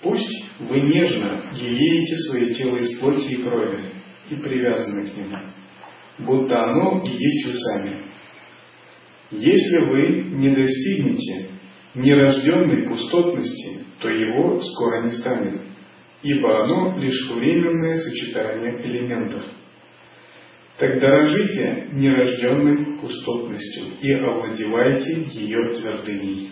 Пусть 0.00 0.44
вы 0.60 0.80
нежно 0.80 1.44
гелеете 1.54 2.16
свое 2.16 2.54
тело 2.54 2.78
из 2.78 2.98
плоти 2.98 3.34
и 3.34 3.42
крови 3.42 3.92
и 4.30 4.36
привязаны 4.36 5.10
к 5.10 5.14
нему, 5.14 5.36
будто 6.20 6.64
оно 6.64 7.02
и 7.04 7.10
есть 7.10 7.46
вы 7.46 7.54
сами– 7.54 7.96
если 9.32 9.78
вы 9.78 10.24
не 10.36 10.50
достигнете 10.50 11.48
нерожденной 11.94 12.86
пустотности, 12.86 13.78
то 13.98 14.08
его 14.08 14.60
скоро 14.60 15.04
не 15.04 15.10
станет, 15.10 15.60
ибо 16.22 16.64
оно 16.64 16.98
лишь 16.98 17.28
временное 17.30 17.98
сочетание 17.98 18.80
элементов. 18.84 19.42
Так 20.78 21.00
дорожите 21.00 21.88
нерожденной 21.92 22.98
пустотностью 22.98 23.84
и 24.00 24.12
овладевайте 24.12 25.26
ее 25.32 25.74
твердыней. 25.74 26.50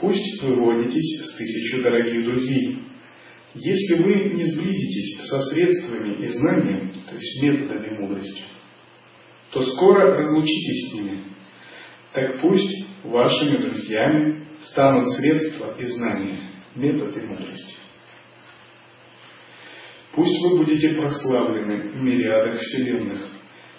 Пусть 0.00 0.42
вы 0.42 0.54
водитесь 0.54 1.24
с 1.24 1.36
тысячу 1.36 1.82
дорогих 1.82 2.24
друзей. 2.24 2.78
Если 3.54 3.94
вы 4.02 4.14
не 4.34 4.44
сблизитесь 4.44 5.28
со 5.28 5.40
средствами 5.42 6.14
и 6.14 6.26
знанием, 6.26 6.92
то 7.06 7.14
есть 7.14 7.42
методами 7.42 7.98
мудрости, 7.98 8.42
то 9.50 9.62
скоро 9.62 10.16
разлучитесь 10.16 10.90
с 10.90 10.94
ними. 10.94 11.18
Так 12.14 12.40
пусть 12.40 12.86
вашими 13.04 13.58
друзьями 13.58 14.40
станут 14.62 15.08
средства 15.12 15.76
и 15.78 15.84
знания, 15.84 16.40
методы 16.74 17.20
мудрости. 17.26 17.81
Пусть 20.14 20.42
вы 20.42 20.58
будете 20.58 20.90
прославлены 20.90 21.90
в 21.92 22.02
мириадах 22.02 22.60
вселенных. 22.60 23.28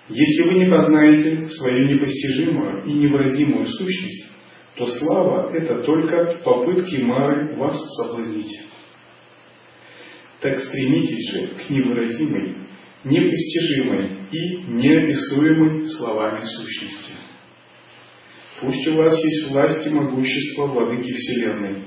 Если 0.10 0.43
вы 0.43 0.56
не 0.56 0.65
познаете 0.65 1.48
свою 1.48 1.88
непостижимую 1.88 2.84
и 2.86 2.93
невыразимую 2.93 3.65
сущность, 3.65 4.30
то 4.76 4.86
слава– 4.86 5.52
это 5.54 5.84
только 5.84 6.39
попытки 6.43 7.02
Мары 7.02 7.56
вас 7.56 7.80
соблазнить. 7.96 8.60
Так 10.41 10.60
стремитесь 10.60 11.32
же 11.32 11.48
к 11.56 11.69
невыразимой 11.69 12.63
непостижимой 13.06 14.10
и 14.32 14.72
неописуемой 14.72 15.88
словами 15.89 16.43
сущности. 16.43 17.12
Пусть 18.62 18.88
у 18.88 18.96
вас 18.96 19.13
есть 19.24 19.50
власть 19.50 19.86
и 19.86 19.89
могущество 19.89 20.67
владыки 20.67 21.12
Вселенной. 21.12 21.84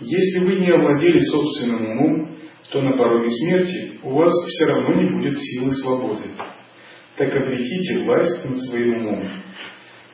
Если 0.00 0.38
вы 0.40 0.54
не 0.60 0.70
овладели 0.70 1.20
собственным 1.20 1.90
умом, 1.90 2.25
то 2.70 2.82
на 2.82 2.96
пороге 2.96 3.30
смерти 3.30 3.98
у 4.02 4.10
вас 4.10 4.32
все 4.48 4.66
равно 4.66 4.94
не 4.94 5.10
будет 5.10 5.38
силы 5.38 5.72
свободы. 5.74 6.24
Так 7.16 7.34
обретите 7.34 8.04
власть 8.04 8.44
над 8.44 8.60
своим 8.62 9.06
умом. 9.06 9.28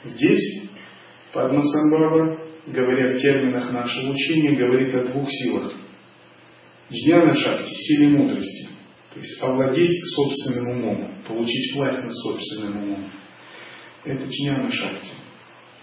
Здесь 0.05 0.63
Падмасамбава, 1.33 2.39
говоря 2.67 3.15
в 3.15 3.19
терминах 3.19 3.73
нашего 3.73 4.13
учения, 4.13 4.53
говорит 4.53 4.95
о 4.95 5.05
двух 5.05 5.29
силах. 5.31 5.73
Джняна 6.93 7.35
Шакти– 7.35 7.73
силе 7.73 8.09
мудрости. 8.09 8.69
То 9.15 9.21
есть 9.21 9.43
овладеть 9.43 10.05
собственным 10.15 10.71
умом, 10.71 11.11
получить 11.27 11.75
власть 11.75 12.03
над 12.03 12.15
собственным 12.15 12.83
умом. 12.83 13.05
Это 14.05 14.25
джняна 14.25 14.71
шакти. 14.71 15.11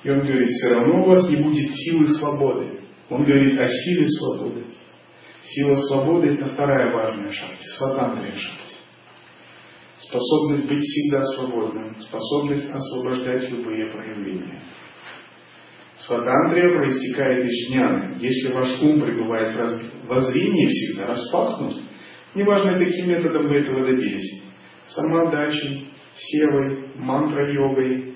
И 0.03 0.09
он 0.09 0.19
говорит, 0.19 0.49
все 0.49 0.73
равно 0.73 1.03
у 1.03 1.07
вас 1.07 1.29
не 1.29 1.37
будет 1.37 1.71
силы 1.71 2.07
свободы. 2.07 2.67
Он 3.09 3.23
говорит 3.23 3.57
о 3.59 3.67
силе 3.67 4.07
свободы. 4.07 4.63
Сила 5.43 5.75
свободы– 5.75 6.29
это 6.33 6.47
вторая 6.47 6.91
важная 6.93 7.31
шахти, 7.31 7.65
сватантрия 7.77 8.33
шахти. 8.33 8.75
Способность 9.99 10.67
быть 10.67 10.81
всегда 10.81 11.23
свободным, 11.23 11.95
способность 11.99 12.69
освобождать 12.71 13.49
любые 13.49 13.91
проявления. 13.91 14.59
Сватантрия 15.97 16.69
проистекает 16.69 17.45
из 17.45 17.69
джняны. 17.69 18.17
Если 18.19 18.51
ваш 18.51 18.81
ум 18.81 19.01
пребывает 19.01 19.55
в 19.55 20.07
воззрении 20.07 20.67
всегда 20.67 21.07
распахнут, 21.07 21.83
неважно, 22.35 22.79
каким 22.79 23.07
методом 23.09 23.47
вы 23.47 23.57
этого 23.57 23.85
добились, 23.85 24.41
самоотдачей, 24.87 25.89
севой, 26.15 26.89
мантра-йогой, 26.95 28.15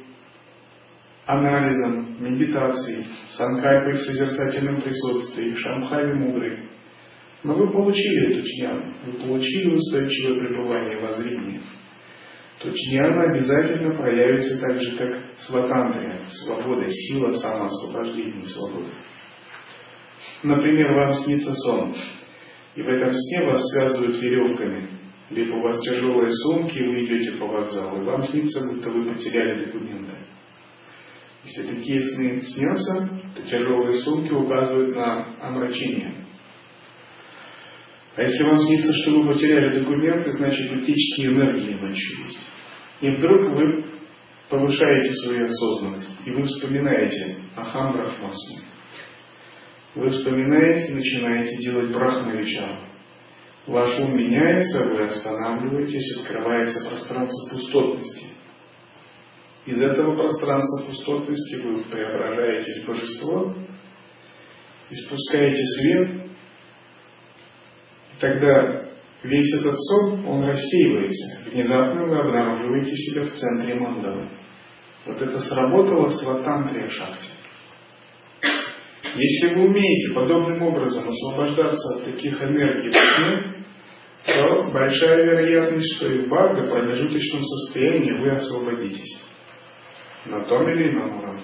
анализом, 1.25 2.15
медитацией, 2.19 3.05
санкальпой 3.29 3.93
в 3.93 4.01
созерцательном 4.01 4.81
присутствии, 4.81 5.53
шамхави 5.55 6.13
мудрой. 6.13 6.59
Но 7.43 7.53
вы 7.53 7.71
получили 7.71 8.31
эту 8.31 8.47
джняну, 8.47 8.93
вы 9.05 9.27
получили 9.27 9.73
устойчивое 9.73 10.39
пребывание 10.39 10.97
во 10.99 11.11
зрении. 11.11 11.59
То 12.59 12.69
джняна 12.69 13.23
обязательно 13.23 13.91
проявится 13.95 14.59
так 14.59 14.81
же, 14.81 14.95
как 14.95 15.19
сватантрия, 15.39 16.19
свобода, 16.29 16.85
сила 16.89 17.33
самоосвобождения, 17.33 18.45
свобода. 18.45 18.89
Например, 20.43 20.93
вам 20.93 21.13
снится 21.15 21.53
сон, 21.53 21.93
и 22.75 22.81
в 22.81 22.87
этом 22.87 23.11
сне 23.11 23.45
вас 23.45 23.61
связывают 23.71 24.21
веревками, 24.21 24.89
либо 25.29 25.55
у 25.55 25.61
вас 25.63 25.81
тяжелые 25.81 26.31
сумки, 26.31 26.77
и 26.77 26.87
вы 26.87 27.03
идете 27.03 27.37
по 27.37 27.47
вокзалу, 27.47 28.01
и 28.01 28.05
вам 28.05 28.23
снится, 28.23 28.69
будто 28.69 28.89
вы 28.89 29.11
потеряли 29.11 29.65
документы. 29.65 30.13
Если 31.43 31.75
такие 31.75 32.01
сны 32.01 32.41
снятся, 32.41 33.09
то 33.35 33.41
тяжелые 33.41 33.93
сумки 34.01 34.31
указывают 34.31 34.95
на 34.95 35.35
омрачение. 35.41 36.22
А 38.15 38.21
если 38.21 38.43
вам 38.43 38.59
снится, 38.59 38.93
что 38.93 39.11
вы 39.11 39.33
потеряли 39.33 39.79
документы, 39.79 40.31
значит 40.33 40.71
утечки 40.71 41.25
энергии 41.25 41.73
ночью 41.73 42.25
есть. 42.25 42.39
И 43.01 43.09
вдруг 43.09 43.53
вы 43.53 43.85
повышаете 44.49 45.13
свою 45.13 45.45
осознанность, 45.45 46.19
и 46.25 46.31
вы 46.31 46.43
вспоминаете 46.43 47.37
Ахам 47.55 47.93
Брахмасми. 47.93 48.61
Вы 49.95 50.09
вспоминаете, 50.09 50.93
начинаете 50.93 51.57
делать 51.57 51.91
брахма. 51.91 52.33
Ваш 53.65 53.99
ум 53.99 54.17
меняется, 54.17 54.83
вы 54.85 55.05
останавливаетесь, 55.05 56.17
открывается 56.17 56.85
пространство 56.89 57.55
пустотности. 57.55 58.25
Из 59.65 59.81
этого 59.81 60.15
пространства 60.17 60.85
пустотности 60.89 61.55
вы 61.63 61.83
преображаетесь 61.83 62.83
в 62.83 62.87
божество, 62.87 63.55
испускаете 64.89 65.65
свет, 65.65 66.09
тогда 68.23 68.85
весь 69.23 69.53
этот 69.55 69.77
сон, 69.77 70.25
он 70.25 70.45
рассеивается. 70.45 71.49
Внезапно 71.51 72.05
вы 72.05 72.19
обнаруживаете 72.19 72.95
себя 72.95 73.25
в 73.25 73.31
центре 73.31 73.75
мандалы. 73.75 74.29
Вот 75.05 75.21
это 75.21 75.37
сработало 75.39 76.07
с 76.07 76.23
Ватантрия 76.23 76.87
Шакти. 76.87 77.27
Если 79.15 79.55
вы 79.55 79.65
умеете 79.65 80.13
подобным 80.13 80.61
образом 80.63 81.05
освобождаться 81.07 81.97
от 81.97 82.05
таких 82.05 82.41
энергий 82.41 82.89
в 82.89 82.93
сне, 82.93 83.65
то 84.25 84.71
большая 84.71 85.25
вероятность, 85.25 85.95
что 85.97 86.07
и 86.07 86.19
в 86.19 86.29
Барда 86.29 86.63
промежуточном 86.63 87.43
состоянии 87.43 88.11
вы 88.11 88.31
освободитесь 88.31 89.21
на 90.25 90.39
том 90.45 90.69
или 90.69 90.91
ином 90.91 91.19
уровне. 91.19 91.43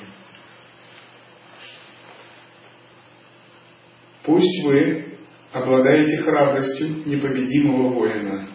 Пусть 4.24 4.63
вы 4.63 5.09
обладаете 5.52 6.18
храбростью 6.24 7.04
непобедимого 7.06 7.90
воина. 7.90 8.50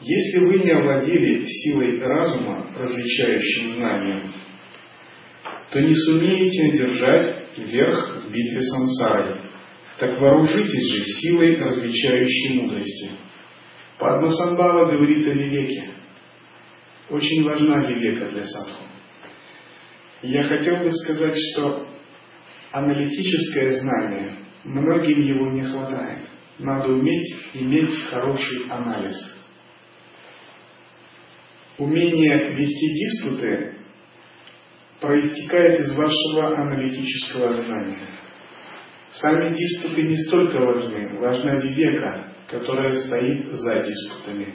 Если 0.00 0.38
вы 0.38 0.58
не 0.60 0.70
овладели 0.70 1.44
силой 1.44 2.00
разума, 2.00 2.66
различающим 2.78 3.68
знанием, 3.70 4.32
то 5.70 5.80
не 5.80 5.94
сумеете 5.94 6.68
одержать 6.68 7.44
верх 7.58 8.22
в 8.22 8.32
битве 8.32 8.62
сансары. 8.62 9.40
Так 9.98 10.20
вооружитесь 10.20 10.92
же 10.92 11.04
силой 11.04 11.56
различающей 11.56 12.60
мудрости. 12.60 13.10
Падмасамбава 13.98 14.92
говорит 14.92 15.26
о 15.26 15.34
вивеке. 15.34 15.90
Очень 17.10 17.42
важна 17.42 17.84
вивека 17.84 18.28
для 18.28 18.44
садху. 18.44 18.84
Я 20.22 20.44
хотел 20.44 20.76
бы 20.78 20.92
сказать, 20.92 21.36
что 21.36 21.86
аналитическое 22.70 23.72
знание, 23.72 24.30
многим 24.64 25.20
его 25.20 25.50
не 25.50 25.62
хватает. 25.62 26.22
Надо 26.58 26.88
уметь 26.88 27.34
иметь 27.54 28.04
хороший 28.06 28.64
анализ. 28.68 29.16
Умение 31.78 32.52
вести 32.54 32.94
диспуты 32.94 33.74
проистекает 35.00 35.80
из 35.80 35.94
вашего 35.96 36.58
аналитического 36.58 37.54
знания. 37.54 38.08
Сами 39.12 39.54
диспуты 39.54 40.02
не 40.02 40.16
столько 40.16 40.58
важны, 40.58 41.18
важна 41.20 41.56
вивека, 41.56 42.26
которая 42.48 42.92
стоит 42.94 43.52
за 43.52 43.80
диспутами. 43.80 44.54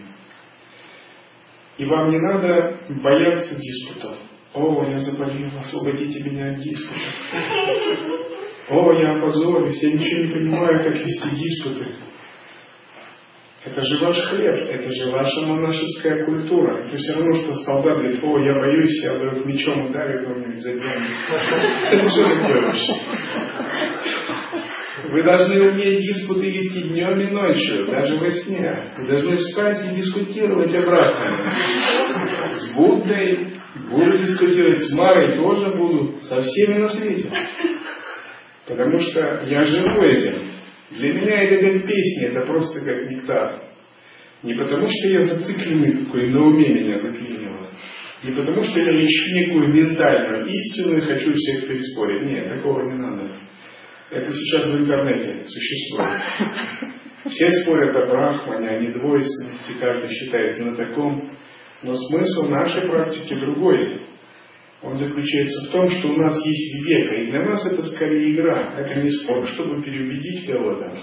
И 1.77 1.85
вам 1.85 2.11
не 2.11 2.19
надо 2.19 2.79
бояться 3.01 3.55
диспутов. 3.55 4.17
О, 4.53 4.85
я 4.85 4.99
заболел, 4.99 5.49
освободите 5.57 6.29
меня 6.29 6.51
от 6.51 6.59
диспута. 6.59 6.99
О, 8.69 8.91
я 8.93 9.17
опозорюсь, 9.17 9.81
я 9.81 9.91
ничего 9.91 10.25
не 10.25 10.33
понимаю, 10.33 10.83
как 10.83 10.97
вести 10.97 11.35
диспуты. 11.35 11.85
Это 13.65 13.81
же 13.81 13.97
ваш 13.99 14.17
хлеб, 14.19 14.55
это 14.69 14.91
же 14.91 15.09
ваша 15.09 15.41
монашеская 15.41 16.25
культура. 16.25 16.85
Это 16.85 16.97
все 16.97 17.13
равно, 17.13 17.33
что 17.35 17.55
солдат 17.55 17.97
говорит, 17.97 18.19
о, 18.21 18.39
я 18.39 18.53
боюсь, 18.55 19.03
я 19.03 19.13
вдруг 19.13 19.45
мечом 19.45 19.89
ударю 19.89 20.25
кого-нибудь 20.27 20.61
за 20.61 20.71
Это 20.71 22.09
что 22.09 22.23
такое 22.23 22.61
вообще? 22.61 22.93
Вы 25.09 25.23
должны 25.23 25.71
уметь 25.71 25.99
диспуты 25.99 26.49
вести 26.49 26.81
днем 26.89 27.19
и 27.19 27.31
ночью, 27.31 27.87
даже 27.87 28.17
во 28.17 28.29
сне. 28.31 28.93
Вы 28.97 29.07
должны 29.07 29.37
встать 29.37 29.85
и 29.85 29.95
дискутировать 29.95 30.73
обратно. 30.75 31.39
С 32.51 32.75
Буддой, 32.75 33.53
буду 33.89 34.17
дискутировать 34.17 34.79
с 34.79 34.93
Марой, 34.93 35.37
тоже 35.37 35.77
буду, 35.77 36.19
со 36.21 36.39
всеми 36.41 36.79
на 36.79 36.87
свете. 36.89 37.29
Потому 38.67 38.99
что 38.99 39.43
я 39.45 39.63
живу 39.63 40.01
этим. 40.01 40.49
Для 40.91 41.13
меня 41.13 41.43
это 41.43 41.61
как 41.61 41.87
песня, 41.87 42.27
это 42.29 42.41
просто 42.45 42.79
как 42.81 43.09
нектар. 43.09 43.61
Не 44.43 44.53
потому, 44.55 44.85
что 44.85 45.07
я 45.07 45.21
зацикленный 45.21 46.05
такой, 46.05 46.29
на 46.29 46.45
уме 46.45 46.69
меня 46.69 46.99
заклинило. 46.99 47.69
Не 48.23 48.31
потому, 48.31 48.61
что 48.61 48.79
я 48.79 49.05
ищу 49.05 49.31
некую 49.35 49.73
ментальную 49.73 50.45
истину 50.45 50.97
и 50.97 51.01
хочу 51.01 51.33
всех 51.33 51.67
переспорить. 51.67 52.23
Нет, 52.23 52.47
такого 52.57 52.89
не 52.89 52.97
надо. 52.97 53.29
Это 54.11 54.31
сейчас 54.31 54.67
в 54.67 54.77
интернете 54.77 55.45
существует. 55.45 56.21
Все 57.29 57.51
спорят 57.63 57.95
о 57.95 58.05
брахмане, 58.05 58.69
о 58.69 58.79
недвойственности, 58.79 59.79
каждый 59.79 60.09
считает 60.09 60.59
на 60.59 60.75
таком. 60.75 61.29
Но 61.81 61.95
смысл 61.95 62.49
нашей 62.49 62.87
практики 62.87 63.33
другой. 63.33 64.01
Он 64.83 64.97
заключается 64.97 65.69
в 65.69 65.71
том, 65.71 65.89
что 65.89 66.09
у 66.09 66.17
нас 66.17 66.35
есть 66.45 66.85
века, 66.85 67.15
и 67.15 67.27
для 67.27 67.45
нас 67.45 67.65
это 67.65 67.83
скорее 67.83 68.31
игра. 68.31 68.77
Это 68.77 69.01
не 69.01 69.09
спор, 69.11 69.47
чтобы 69.47 69.81
переубедить 69.81 70.45
кого-то. 70.45 70.93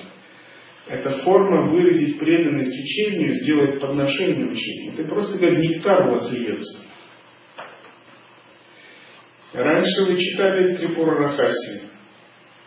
Это 0.87 1.11
форма 1.23 1.63
выразить 1.63 2.19
преданность 2.19 2.79
учению, 2.79 3.35
сделать 3.37 3.81
подношение 3.81 4.51
учению. 4.51 4.93
Это 4.93 5.05
просто 5.09 5.39
как 5.39 5.57
нектар 5.57 6.09
у 6.09 6.13
вас 6.13 6.31
льется. 6.31 6.81
Раньше 9.55 10.03
вы 10.07 10.19
читали 10.19 10.75
Трипура 10.77 11.17
Рахаси. 11.17 11.91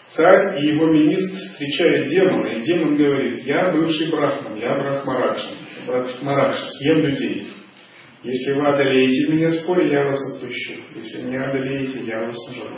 Царь 0.09 0.61
и 0.61 0.67
его 0.67 0.87
министр 0.87 1.37
встречают 1.37 2.07
демона, 2.07 2.47
и 2.47 2.61
демон 2.61 2.95
говорит, 2.95 3.43
я 3.45 3.71
бывший 3.71 4.09
брахман, 4.09 4.57
я 4.57 4.77
брахмаракша, 4.77 5.49
брахмаракша, 5.87 6.67
съем 6.69 6.97
людей. 7.05 7.47
Если 8.23 8.53
вы 8.53 8.65
одолеете 8.65 9.33
меня 9.33 9.49
в 9.49 9.53
споре, 9.55 9.91
я 9.91 10.05
вас 10.05 10.17
отпущу. 10.33 10.81
Если 10.95 11.23
не 11.23 11.35
одолеете, 11.35 11.99
я 12.05 12.21
вас 12.21 12.35
сожру. 12.47 12.77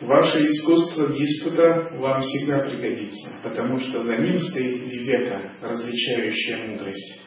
Ваше 0.00 0.44
искусство 0.44 1.08
диспута 1.08 1.90
вам 1.94 2.20
всегда 2.20 2.60
пригодится, 2.60 3.30
потому 3.42 3.80
что 3.80 4.04
за 4.04 4.16
ним 4.18 4.38
стоит 4.38 4.92
вивека, 4.92 5.52
различающая 5.60 6.68
мудрость. 6.68 7.22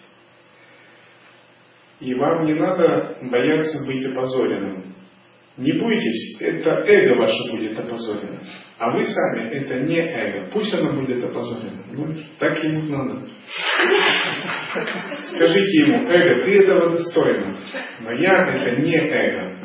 И 2.00 2.14
вам 2.14 2.46
не 2.46 2.54
надо 2.54 3.18
бояться 3.24 3.86
быть 3.86 4.06
опозоренным. 4.06 4.89
Не 5.60 5.74
бойтесь, 5.74 6.38
это 6.40 6.70
эго 6.70 7.20
ваше 7.20 7.52
будет 7.52 7.78
опозорено. 7.78 8.40
А 8.78 8.92
вы 8.92 9.06
сами, 9.06 9.50
это 9.50 9.82
не 9.82 9.98
эго. 10.00 10.50
Пусть 10.54 10.74
оно 10.74 10.94
будет 10.94 11.22
опозорено. 11.22 11.84
Ну, 11.92 12.16
так 12.40 12.64
ему 12.64 12.84
надо. 12.84 13.28
Скажите 15.36 15.82
ему, 15.82 16.10
эго, 16.10 16.46
ты 16.46 16.60
этого 16.62 16.92
достойна. 16.92 17.58
Но 18.00 18.14
я 18.14 18.38
это 18.48 18.82
не 18.82 18.96
эго. 18.96 19.58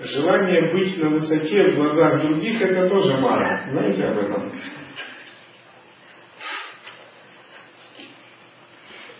Желание 0.00 0.72
быть 0.72 0.96
на 0.96 1.10
высоте 1.10 1.72
в 1.72 1.76
глазах 1.76 2.22
других, 2.22 2.58
это 2.58 2.88
тоже 2.88 3.18
мало. 3.18 3.60
Знаете 3.68 4.04
об 4.04 4.18
этом? 4.18 4.52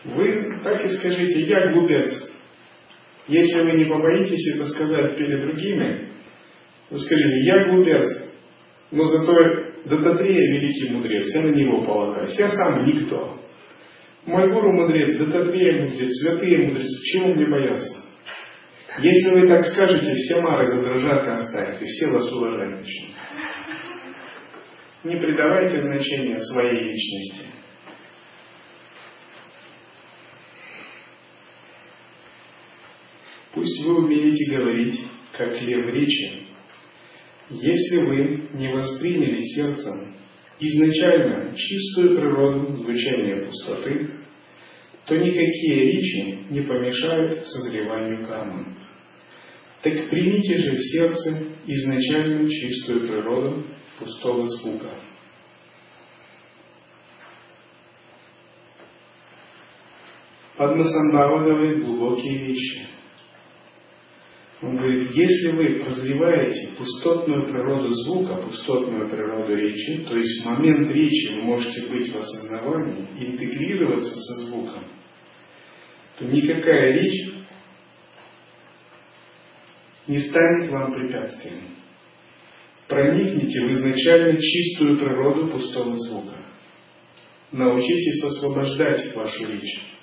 Вы 0.04 0.58
так 0.64 0.82
и 0.86 0.88
скажите, 0.88 1.40
я 1.42 1.68
глупец, 1.68 2.33
Если 3.26 3.62
вы 3.62 3.72
не 3.72 3.84
побоитесь 3.86 4.54
это 4.54 4.66
сказать 4.68 5.16
перед 5.16 5.40
другими, 5.40 6.08
вы 6.90 6.98
скажите, 6.98 7.40
я 7.44 7.64
глупец, 7.68 8.04
но 8.90 9.04
зато 9.04 9.64
Дататрея 9.86 10.52
великий 10.54 10.90
мудрец, 10.90 11.34
я 11.34 11.42
на 11.42 11.54
него 11.54 11.84
полагаюсь, 11.84 12.38
я 12.38 12.50
сам 12.50 12.84
никто. 12.84 13.38
Мой 14.26 14.50
гуру 14.50 14.72
мудрец, 14.72 15.16
Дататрея 15.16 15.82
мудрец, 15.82 16.10
святые 16.20 16.68
мудрецы, 16.68 17.02
чего 17.04 17.34
мне 17.34 17.46
бояться? 17.46 18.04
Если 18.98 19.30
вы 19.30 19.48
так 19.48 19.64
скажете, 19.66 20.14
все 20.14 20.40
мары 20.40 20.66
задрожат 20.68 21.26
и 21.26 21.30
оставят, 21.30 21.82
и 21.82 21.84
все 21.84 22.06
вас 22.08 22.32
уважать 22.32 22.80
начнут. 22.80 23.16
Не 25.02 25.16
придавайте 25.16 25.80
значения 25.80 26.38
своей 26.38 26.84
личности. 26.84 27.46
Пусть 33.52 33.73
вы 33.84 34.04
умеете 34.04 34.56
говорить, 34.56 35.00
как 35.32 35.60
лев 35.60 35.86
речи. 35.92 36.46
Если 37.50 37.98
вы 37.98 38.40
не 38.54 38.72
восприняли 38.72 39.40
сердцем 39.42 40.14
изначально 40.58 41.54
чистую 41.54 42.16
природу 42.16 42.76
звучания 42.76 43.44
пустоты, 43.44 44.10
то 45.06 45.16
никакие 45.16 45.92
речи 45.92 46.38
не 46.50 46.62
помешают 46.62 47.46
созреванию 47.46 48.26
кармы. 48.26 48.74
Так 49.82 50.08
примите 50.08 50.56
же 50.58 50.76
в 50.76 50.80
сердце 50.80 51.44
изначальную 51.66 52.48
чистую 52.48 53.00
природу 53.00 53.64
пустого 53.98 54.46
звука. 54.46 54.94
Падмасамбхава 60.56 61.44
говорит 61.44 61.84
глубокие 61.84 62.38
вещи. 62.46 62.86
Он 64.64 64.78
говорит, 64.78 65.10
если 65.10 65.50
вы 65.50 65.84
развиваете 65.84 66.70
пустотную 66.78 67.52
природу 67.52 67.92
звука, 67.92 68.36
пустотную 68.36 69.10
природу 69.10 69.54
речи, 69.54 70.04
то 70.04 70.16
есть 70.16 70.42
в 70.42 70.46
момент 70.46 70.90
речи 70.90 71.34
вы 71.34 71.42
можете 71.42 71.86
быть 71.86 72.10
в 72.10 72.16
осознавании, 72.16 73.06
интегрироваться 73.18 74.14
со 74.14 74.46
звуком, 74.46 74.84
то 76.18 76.24
никакая 76.24 76.92
речь 76.92 77.34
не 80.06 80.18
станет 80.18 80.70
вам 80.70 80.94
препятствием. 80.94 81.60
Проникните 82.88 83.66
в 83.66 83.72
изначально 83.72 84.40
чистую 84.40 84.98
природу 84.98 85.48
пустого 85.52 85.94
звука. 85.94 86.36
Научитесь 87.52 88.24
освобождать 88.24 89.14
вашу 89.14 89.46
речь. 89.46 89.93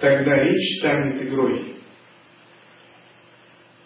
Тогда 0.00 0.42
речь 0.42 0.78
станет 0.78 1.22
игрой. 1.22 1.76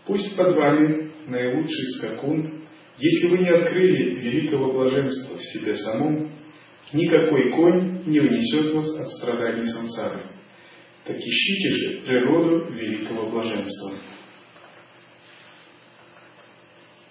Пусть 0.06 0.34
под 0.36 0.56
вами 0.56 1.12
наилучший 1.28 1.86
скакун, 1.98 2.62
если 2.98 3.28
вы 3.28 3.38
не 3.38 3.48
открыли 3.48 4.14
великого 4.16 4.72
блаженства 4.72 5.36
в 5.36 5.42
себе 5.42 5.74
самом, 5.74 6.30
никакой 6.92 7.50
конь 7.52 8.02
не 8.06 8.20
унесет 8.20 8.74
вас 8.74 8.88
от 8.98 9.08
страданий 9.10 9.68
сансары. 9.68 10.20
Так 11.04 11.16
ищите 11.16 11.70
же 11.70 12.00
природу 12.00 12.72
великого 12.72 13.30
блаженства. 13.30 13.92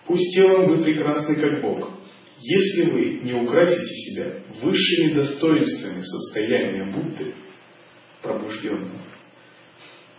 Пусть 0.06 0.36
телом 0.36 0.68
вы 0.70 0.84
прекрасны, 0.84 1.36
как 1.40 1.62
Бог. 1.62 1.92
Если 2.40 2.90
вы 2.90 3.20
не 3.24 3.34
украсите 3.34 3.96
себя 3.96 4.34
высшими 4.62 5.14
достоинствами 5.14 6.02
состояния 6.02 6.92
Будды, 6.92 7.34
пробужденного, 8.22 9.00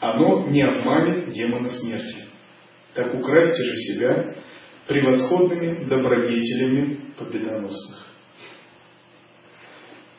оно 0.00 0.48
не 0.48 0.62
обманет 0.62 1.30
демона 1.30 1.70
смерти. 1.70 2.26
Так 2.94 3.14
украсьте 3.14 3.62
же 3.62 3.74
себя 3.76 4.34
превосходными 4.86 5.84
добродетелями 5.84 6.98
победоносных. 7.16 8.06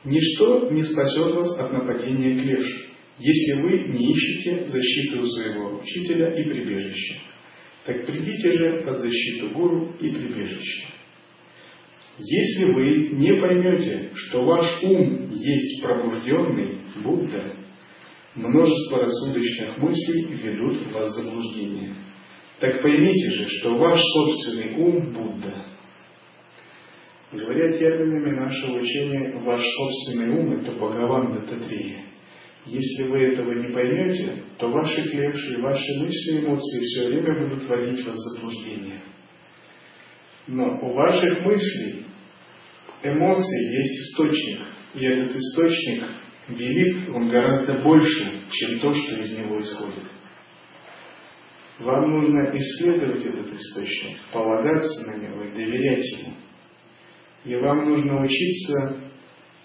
Ничто 0.03 0.69
не 0.71 0.83
спасет 0.83 1.35
вас 1.35 1.59
от 1.59 1.73
нападения 1.73 2.41
клеш, 2.41 2.91
если 3.19 3.61
вы 3.61 3.79
не 3.89 4.13
ищете 4.13 4.67
защиту 4.67 5.25
своего 5.27 5.79
учителя 5.79 6.33
и 6.33 6.43
прибежища. 6.43 7.19
Так 7.85 8.05
придите 8.05 8.53
же 8.53 8.81
под 8.83 8.99
защиту 8.99 9.49
гуру 9.49 9.93
и 9.99 10.09
прибежище. 10.09 10.87
Если 12.17 12.65
вы 12.65 13.09
не 13.13 13.33
поймете, 13.39 14.11
что 14.13 14.43
ваш 14.43 14.83
ум 14.83 15.31
есть 15.33 15.81
пробужденный 15.81 16.77
Будда, 17.03 17.55
множество 18.35 18.99
рассудочных 18.99 19.77
мыслей 19.77 20.35
ведут 20.35 20.91
вас 20.91 21.11
в 21.11 21.21
заблуждение. 21.21 21.93
Так 22.59 22.81
поймите 22.81 23.31
же, 23.31 23.49
что 23.49 23.77
ваш 23.77 23.99
собственный 23.99 24.75
ум 24.75 25.13
Будда. 25.13 25.65
Говоря 27.31 27.71
терминами 27.71 28.35
нашего 28.35 28.77
учения, 28.79 29.37
ваш 29.39 29.63
собственный 29.63 30.37
ум– 30.37 30.53
это 30.61 30.71
Бхагаван 30.73 31.33
Дататрия. 31.33 32.05
Если 32.65 33.03
вы 33.03 33.19
этого 33.19 33.53
не 33.53 33.73
поймете, 33.73 34.43
то 34.57 34.69
ваши 34.69 35.01
клеши, 35.09 35.59
ваши 35.61 35.99
мысли 35.99 36.45
эмоции 36.45 36.79
все 36.81 37.07
время 37.07 37.39
будут 37.39 37.63
вводить 37.63 38.05
вас 38.05 38.15
в 38.15 38.19
заблуждение. 38.19 39.01
Но 40.47 40.79
у 40.81 40.93
ваших 40.93 41.43
мыслей, 41.45 42.05
эмоций 43.03 43.75
есть 43.75 43.99
источник. 44.01 44.59
И 44.93 45.05
этот 45.05 45.35
источник 45.35 46.03
велик, 46.47 47.15
он 47.15 47.29
гораздо 47.29 47.79
больше, 47.79 48.41
чем 48.51 48.79
то, 48.79 48.91
что 48.93 49.15
из 49.21 49.37
него 49.37 49.59
исходит. 49.59 50.05
Вам 51.79 52.11
нужно 52.11 52.55
исследовать 52.55 53.25
этот 53.25 53.53
источник, 53.53 54.19
полагаться 54.31 55.11
на 55.11 55.17
него 55.17 55.43
и 55.43 55.53
доверять 55.53 56.05
ему. 56.19 56.33
И 57.43 57.55
вам 57.55 57.89
нужно 57.89 58.21
учиться 58.23 58.97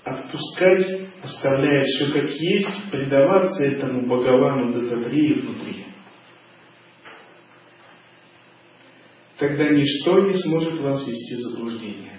отпускать, 0.02 1.10
оставляя 1.22 1.84
все 1.84 2.12
как 2.12 2.30
есть, 2.30 2.90
предаваться 2.90 3.64
этому 3.64 4.06
Бхагавану 4.06 4.72
Дататрии 4.72 5.34
внутри. 5.34 5.86
Тогда 9.38 9.68
ничто 9.68 10.20
не 10.20 10.34
сможет 10.34 10.80
вас 10.80 11.06
вести 11.06 11.34
в 11.34 11.38
заблуждение. 11.40 12.15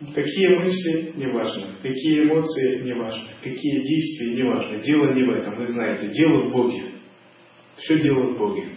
Какие 0.00 0.48
мысли, 0.58 1.12
неважно. 1.16 1.74
Какие 1.82 2.22
эмоции, 2.22 2.82
неважно. 2.82 3.30
Какие 3.42 3.82
действия, 3.82 4.34
неважно. 4.34 4.78
Дело 4.78 5.12
не 5.12 5.24
в 5.24 5.30
этом, 5.30 5.56
вы 5.56 5.66
знаете. 5.66 6.08
Дело 6.08 6.42
в 6.42 6.52
Боге. 6.52 6.92
Все 7.76 7.98
дело 8.00 8.28
в 8.28 8.38
Боге. 8.38 8.68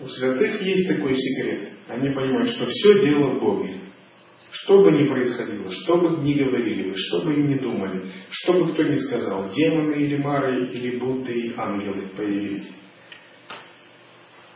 У 0.00 0.06
святых 0.06 0.62
есть 0.62 0.88
такой 0.88 1.14
секрет. 1.14 1.68
Они 1.88 2.10
понимают, 2.10 2.48
что 2.48 2.64
все 2.64 3.00
дело 3.00 3.34
в 3.34 3.40
Боге. 3.40 3.76
Что 4.50 4.82
бы 4.82 4.92
ни 4.92 5.08
происходило, 5.08 5.70
что 5.70 5.96
бы 5.96 6.22
ни 6.22 6.34
говорили 6.34 6.90
вы, 6.90 6.94
что 6.94 7.22
бы 7.22 7.34
ни 7.34 7.58
думали, 7.58 8.10
что 8.30 8.52
бы 8.52 8.72
кто 8.72 8.82
ни 8.82 8.98
сказал, 8.98 9.50
демоны 9.50 9.94
или 9.94 10.16
мары, 10.18 10.66
или 10.66 10.98
Будды, 10.98 11.32
и 11.32 11.54
ангелы 11.56 12.10
появились. 12.16 12.70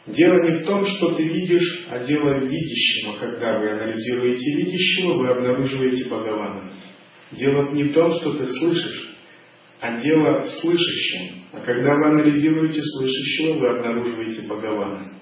Дело 0.06 0.42
не 0.42 0.60
в 0.60 0.66
том, 0.66 0.86
что 0.86 1.14
ты 1.14 1.24
видишь, 1.24 1.86
а 1.90 1.98
дело 1.98 2.34
в 2.34 2.44
видящем. 2.44 3.10
А 3.10 3.18
когда 3.18 3.58
вы 3.58 3.70
анализируете 3.70 4.56
видящего, 4.56 5.14
вы 5.14 5.28
обнаруживаете 5.28 6.04
Бхагавана. 6.04 6.70
Дело 7.32 7.72
не 7.72 7.82
в 7.84 7.92
том, 7.92 8.10
что 8.12 8.34
ты 8.34 8.46
слышишь, 8.46 9.16
а 9.80 10.00
дело 10.00 10.42
в 10.42 10.48
слышащем. 10.48 11.42
А 11.52 11.60
когда 11.60 11.96
вы 11.96 12.06
анализируете 12.06 12.80
слышащего, 12.82 13.54
вы 13.54 13.78
обнаруживаете 13.78 14.42
Бхагавана. 14.42 15.12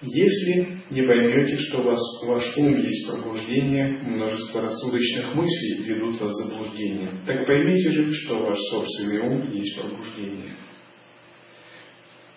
Если 0.00 0.78
не 0.90 1.02
поймете, 1.02 1.56
что 1.56 1.82
вас, 1.82 2.00
ваш 2.24 2.56
ум 2.56 2.80
есть 2.80 3.08
пробуждение, 3.08 3.98
множество 4.02 4.62
рассудочных 4.62 5.34
мыслей 5.34 5.82
ведут 5.82 6.20
вас 6.20 6.30
в 6.30 6.44
заблуждение, 6.44 7.10
так 7.26 7.44
поймите 7.46 7.90
же, 7.90 8.12
что 8.12 8.38
ваш 8.38 8.58
собственный 8.70 9.20
ум 9.22 9.50
есть 9.50 9.76
пробуждение. 9.76 10.56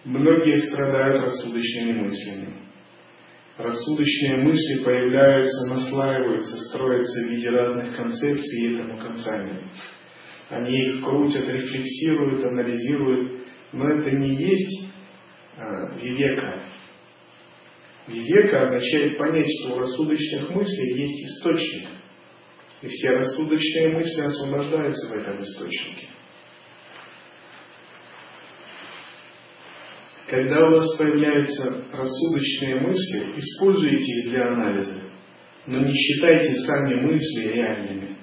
Многие 0.05 0.57
страдают 0.57 1.21
рассудочными 1.21 2.01
мыслями. 2.01 2.55
Рассудочные 3.59 4.37
мысли 4.37 4.83
появляются, 4.83 5.69
наслаиваются, 5.69 6.57
строятся 6.69 7.21
в 7.21 7.29
виде 7.29 7.49
разных 7.51 7.95
концепций, 7.95 8.59
и 8.59 8.73
этому 8.73 8.97
конца 8.97 9.37
нет. 9.37 9.61
Они 10.49 10.75
их 10.75 11.03
крутят, 11.03 11.47
рефлексируют, 11.47 12.43
анализируют, 12.43 13.31
но 13.71 13.87
это 13.87 14.15
не 14.15 14.35
есть 14.35 14.87
а, 15.57 15.95
вивека, 15.95 16.60
Вивека 18.11 18.61
означает 18.61 19.17
понять, 19.17 19.47
что 19.59 19.75
у 19.75 19.79
рассудочных 19.79 20.49
мыслей 20.49 21.01
есть 21.01 21.23
источник. 21.25 21.89
И 22.81 22.87
все 22.87 23.11
рассудочные 23.11 23.89
мысли 23.89 24.21
освобождаются 24.21 25.07
в 25.07 25.17
этом 25.17 25.41
источнике. 25.43 26.07
Когда 30.27 30.67
у 30.67 30.71
вас 30.71 30.97
появляются 30.97 31.83
рассудочные 31.91 32.79
мысли, 32.79 33.33
используйте 33.35 34.19
их 34.19 34.29
для 34.29 34.47
анализа. 34.47 35.01
Но 35.67 35.79
не 35.79 35.93
считайте 35.93 36.55
сами 36.55 37.01
мысли 37.01 37.49
реальными. 37.53 38.15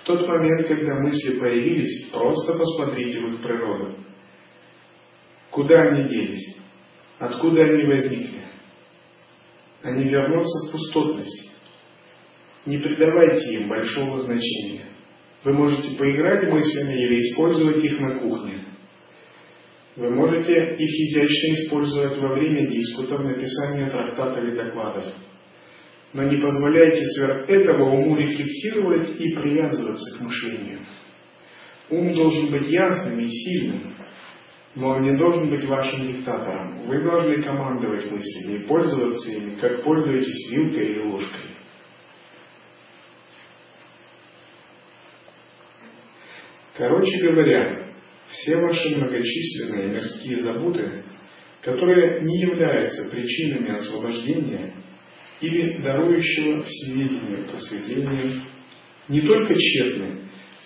В 0.00 0.06
тот 0.06 0.26
момент, 0.28 0.66
когда 0.68 0.94
мысли 1.00 1.38
появились, 1.38 2.08
просто 2.10 2.54
посмотрите 2.54 3.18
в 3.18 3.34
их 3.34 3.42
природу. 3.42 3.96
Куда 5.50 5.82
они 5.82 6.08
делись? 6.08 6.56
Откуда 7.18 7.64
они 7.64 7.84
возникли? 7.84 8.45
Они 9.86 10.08
вернутся 10.08 10.66
в 10.66 10.72
пустотность. 10.72 11.48
Не 12.66 12.78
придавайте 12.78 13.54
им 13.54 13.68
большого 13.68 14.18
значения. 14.18 14.86
Вы 15.44 15.52
можете 15.52 15.96
поиграть 15.96 16.50
мыслями 16.50 17.04
или 17.04 17.20
использовать 17.20 17.84
их 17.84 18.00
на 18.00 18.18
кухне. 18.18 18.64
Вы 19.94 20.10
можете 20.10 20.74
их 20.74 20.90
изящно 20.90 21.54
использовать 21.54 22.18
во 22.18 22.34
время 22.34 22.66
диспутов, 22.66 23.22
написания 23.22 23.88
трактатов 23.88 24.42
и 24.42 24.56
докладов. 24.56 25.04
Но 26.14 26.24
не 26.24 26.38
позволяйте 26.38 27.04
сверх 27.04 27.48
этого 27.48 27.84
уму 27.84 28.16
рефлексировать 28.16 29.20
и 29.20 29.36
привязываться 29.36 30.18
к 30.18 30.20
мышлению. 30.22 30.80
Ум 31.90 32.12
должен 32.12 32.50
быть 32.50 32.66
ясным 32.66 33.20
и 33.20 33.28
сильным, 33.28 33.94
но 34.76 34.90
он 34.90 35.02
не 35.02 35.16
должен 35.16 35.48
быть 35.48 35.64
вашим 35.64 36.06
диктатором. 36.06 36.86
Вы 36.86 37.02
должны 37.02 37.42
командовать 37.42 38.10
мыслями 38.10 38.58
и 38.58 38.66
пользоваться 38.66 39.30
ими, 39.30 39.58
как 39.58 39.82
пользуетесь 39.82 40.50
вилкой 40.50 40.88
или 40.88 41.00
ложкой. 41.00 41.50
Короче 46.76 47.16
говоря, 47.22 47.86
все 48.28 48.56
ваши 48.56 48.96
многочисленные 48.96 49.88
мирские 49.88 50.40
заботы, 50.40 51.04
которые 51.62 52.20
не 52.20 52.40
являются 52.42 53.08
причинами 53.10 53.76
освобождения 53.76 54.74
или 55.40 55.80
дарующего 55.80 56.64
всеведению 56.64 57.48
просветления, 57.48 58.42
не 59.08 59.22
только 59.22 59.54
тщетны, 59.54 60.18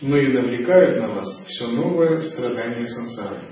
но 0.02 0.16
и 0.16 0.32
навлекают 0.32 0.98
на 0.98 1.14
вас 1.14 1.44
все 1.46 1.68
новое 1.68 2.20
страдание 2.22 2.88
сансары. 2.88 3.49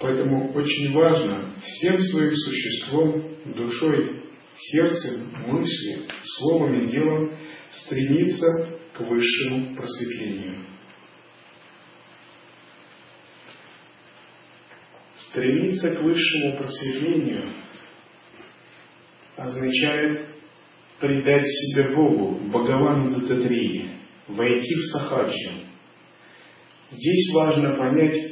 Поэтому 0.00 0.54
очень 0.54 0.92
важно 0.94 1.52
всем 1.62 2.00
своим 2.00 2.34
существом, 2.34 3.34
душой, 3.54 4.22
сердцем, 4.56 5.30
мыслью, 5.46 6.04
словом 6.24 6.80
и 6.80 6.90
делом 6.90 7.30
стремиться 7.70 8.78
к 8.94 9.00
высшему 9.00 9.76
просветлению. 9.76 10.64
Стремиться 15.16 15.94
к 15.94 16.02
высшему 16.02 16.56
просветлению 16.56 17.56
означает 19.36 20.28
предать 20.98 21.46
себя 21.46 21.94
Богу, 21.94 22.40
Бхагавану 22.48 23.20
Дататрии, 23.20 23.90
войти 24.28 24.74
в 24.74 24.84
сахаджи. 24.92 25.66
Здесь 26.90 27.34
важно 27.34 27.74
понять, 27.76 28.29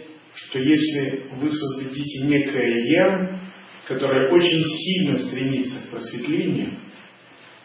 что 0.49 0.61
если 0.61 1.24
вы 1.32 1.51
создадите 1.51 2.24
некое 2.24 2.78
«я», 2.90 3.40
которое 3.86 4.32
очень 4.32 4.62
сильно 4.62 5.18
стремится 5.18 5.80
к 5.80 5.90
просветлению, 5.90 6.78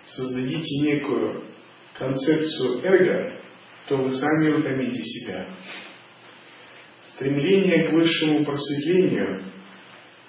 создадите 0.05 0.79
некую 0.81 1.43
концепцию 1.97 2.83
эго, 2.83 3.33
то 3.87 3.97
вы 3.97 4.11
сами 4.11 4.49
утомите 4.49 5.01
себя. 5.01 5.45
Стремление 7.13 7.89
к 7.89 7.93
высшему 7.93 8.45
просветлению 8.45 9.41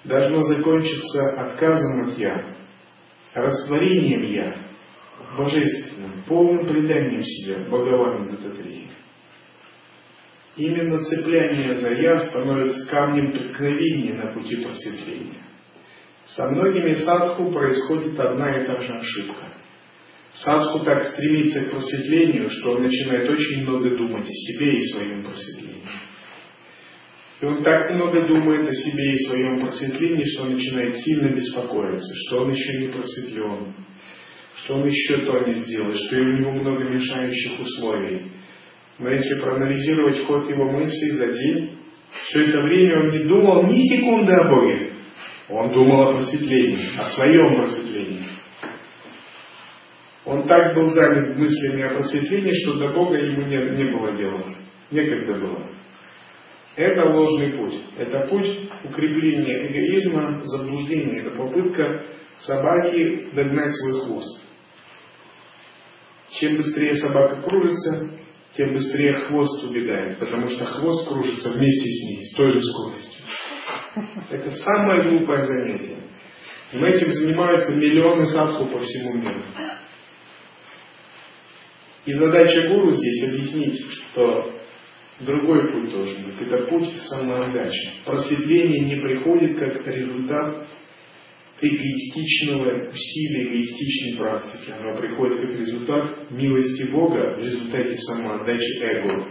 должно 0.05 0.43
закончиться 0.43 1.31
отказом 1.41 2.09
от 2.09 2.17
«я», 2.17 2.55
растворением 3.33 4.23
«я», 4.31 4.65
божественным, 5.37 6.23
полным 6.23 6.67
преданием 6.67 7.23
себя 7.23 7.59
Бхагавану 7.67 8.29
Дататрии. 8.29 8.89
Именно 10.57 10.99
цепляние 11.01 11.75
за 11.75 11.93
«я» 11.93 12.19
становится 12.29 12.85
камнем 12.89 13.33
преткновения 13.33 14.13
на 14.13 14.31
пути 14.31 14.55
просветления. 14.55 15.43
Со 16.27 16.49
многими 16.49 16.93
садху 16.93 17.51
происходит 17.51 18.17
одна 18.17 18.57
и 18.57 18.65
та 18.65 18.81
же 18.81 18.93
ошибка. 18.93 19.53
Садху 20.33 20.79
так 20.85 21.03
стремится 21.03 21.61
к 21.61 21.71
просветлению, 21.71 22.49
что 22.49 22.73
он 22.73 22.83
начинает 22.83 23.29
очень 23.29 23.63
много 23.63 23.97
думать 23.97 24.27
о 24.27 24.33
себе 24.33 24.77
и 24.77 24.83
своем 24.91 25.23
просветлении. 25.23 25.83
И 27.41 27.45
он 27.45 27.61
так 27.61 27.91
много 27.91 28.25
думает 28.25 28.67
о 28.67 28.73
себе 28.73 29.13
и 29.13 29.27
своем 29.27 29.59
просветлении, 29.59 30.23
что 30.23 30.43
он 30.43 30.53
начинает 30.53 30.95
сильно 30.97 31.29
беспокоиться, 31.33 32.13
что 32.27 32.43
он 32.43 32.51
еще 32.51 32.79
не 32.79 32.87
просветлен, 32.87 33.73
что 34.55 34.75
он 34.75 34.87
еще 34.87 35.17
то 35.17 35.39
не 35.39 35.53
сделает, 35.53 35.97
что 35.97 36.15
у 36.15 36.23
него 36.23 36.51
много 36.51 36.85
мешающих 36.85 37.59
условий. 37.59 38.23
Но 38.99 39.09
если 39.09 39.41
проанализировать 39.41 40.25
ход 40.25 40.49
его 40.49 40.71
мыслей 40.71 41.11
за 41.11 41.27
день, 41.33 41.77
все 42.23 42.43
это 42.45 42.61
время 42.61 43.01
он 43.01 43.11
не 43.11 43.23
думал 43.25 43.63
ни 43.63 43.81
секунды 43.81 44.31
о 44.33 44.49
Боге. 44.49 44.93
Он 45.49 45.73
думал 45.73 46.01
о 46.01 46.13
просветлении, 46.13 46.89
о 46.97 47.05
своем 47.05 47.55
просветлении. 47.55 48.23
Он 50.25 50.47
так 50.47 50.73
был 50.73 50.89
занят 50.89 51.37
мыслями 51.37 51.83
о 51.83 51.89
просветлении, 51.89 52.51
что 52.63 52.79
до 52.79 52.89
Бога 52.93 53.17
ему 53.17 53.43
не, 53.43 53.57
не 53.57 53.91
было 53.91 54.11
дела. 54.13 54.43
Некогда 54.89 55.39
было. 55.39 55.59
Это 56.75 57.05
ложный 57.05 57.51
путь. 57.51 57.79
Это 57.97 58.27
путь 58.27 58.69
укрепления 58.83 59.67
эгоизма, 59.67 60.41
заблуждения. 60.41 61.19
Это 61.19 61.31
попытка 61.31 62.03
собаки 62.39 63.27
догнать 63.33 63.73
свой 63.75 64.01
хвост. 64.01 64.41
Чем 66.31 66.57
быстрее 66.57 66.95
собака 66.95 67.41
кружится, 67.41 68.09
тем 68.55 68.73
быстрее 68.73 69.13
хвост 69.13 69.63
убегает, 69.63 70.17
потому 70.17 70.47
что 70.49 70.65
хвост 70.65 71.07
кружится 71.07 71.51
вместе 71.51 71.89
с 71.89 72.03
ней, 72.03 72.25
с 72.25 72.35
той 72.35 72.51
же 72.51 72.61
скоростью. 72.63 73.21
Это 74.29 74.49
самое 74.51 75.01
глупое 75.03 75.43
занятие. 75.43 75.97
Но 76.73 76.87
этим 76.87 77.11
занимаются 77.11 77.73
миллионы 77.75 78.25
садху 78.25 78.65
по 78.65 78.79
всему 78.79 79.13
миру. 79.13 79.43
И 82.05 82.13
задача 82.13 82.67
гуру 82.69 82.93
здесь 82.93 83.29
объяснить, 83.29 83.85
что 83.91 84.51
другой 85.21 85.71
путь 85.71 85.89
должен 85.89 86.23
быть. 86.25 86.41
Это 86.41 86.65
путь 86.65 86.93
самоотдачи. 87.01 87.93
Просветление 88.05 88.95
не 88.95 89.01
приходит 89.01 89.57
как 89.57 89.87
результат 89.87 90.67
эгоистичного 91.61 92.89
усилия, 92.89 93.47
эгоистичной 93.47 94.17
практики. 94.17 94.71
Оно 94.71 94.97
приходит 94.97 95.41
как 95.41 95.59
результат 95.59 96.31
милости 96.31 96.83
Бога 96.91 97.37
в 97.37 97.43
результате 97.43 97.95
самоотдачи 97.97 98.79
эго. 98.81 99.27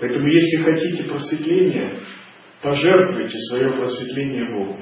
Поэтому, 0.00 0.28
если 0.28 0.62
хотите 0.62 1.04
просветления, 1.04 2.00
пожертвуйте 2.62 3.36
свое 3.50 3.72
просветление 3.72 4.44
Богу. 4.46 4.80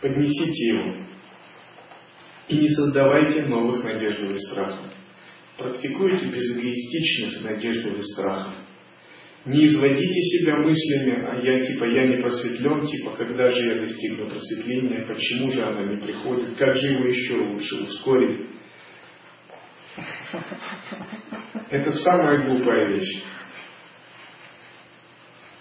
Поднесите 0.00 0.68
его. 0.68 0.94
И 2.48 2.58
не 2.58 2.68
создавайте 2.68 3.46
новых 3.46 3.82
надежд 3.82 4.20
и 4.20 4.36
страхов. 4.36 4.92
Практикуйте 5.58 6.26
без 6.26 6.56
эгоистичных 6.56 7.42
надежд 7.42 7.86
и 7.86 8.02
страхов. 8.12 8.54
Не 9.46 9.64
изводите 9.66 10.20
себя 10.22 10.56
мыслями, 10.56 11.24
а 11.24 11.36
я 11.40 11.60
типа 11.64 11.84
я 11.84 12.04
не 12.08 12.16
просветлен, 12.16 12.84
типа 12.84 13.12
когда 13.12 13.48
же 13.48 13.62
я 13.62 13.78
достигну 13.80 14.28
просветления, 14.28 15.06
почему 15.06 15.52
же 15.52 15.62
оно 15.62 15.84
не 15.84 15.98
приходит, 15.98 16.56
как 16.56 16.76
же 16.76 16.88
его 16.88 17.06
еще 17.06 17.36
лучше 17.36 17.76
ускорить. 17.76 18.40
Это 21.70 21.92
самая 21.92 22.44
глупая 22.44 22.88
вещь. 22.88 23.22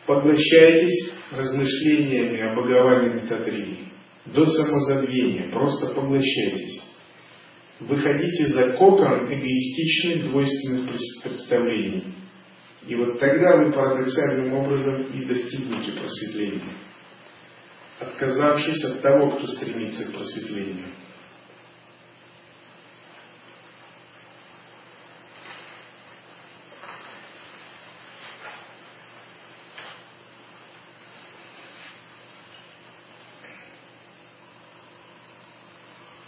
Поглощайтесь 0.07 1.13
размышлениями 1.31 2.41
о 2.41 2.55
Бхагаване 2.55 3.19
Татрии 3.27 3.77
до 4.25 4.45
самозабвения, 4.47 5.51
просто 5.51 5.93
поглощайтесь. 5.93 6.81
Выходите 7.81 8.47
за 8.47 8.71
кокон 8.71 9.31
эгоистичных 9.31 10.31
двойственных 10.31 10.89
представлений– 11.21 12.03
и 12.87 12.93
вот 12.93 13.19
тогда 13.19 13.57
вы 13.57 13.71
парадоксальным 13.71 14.53
образом 14.53 15.03
и 15.11 15.25
достигнете 15.25 15.99
просветления, 15.99 16.73
отказавшись 17.99 18.83
от 18.85 19.01
того, 19.01 19.31
кто 19.31 19.47
стремится 19.47 20.05
к 20.05 20.13
просветлению. 20.13 20.89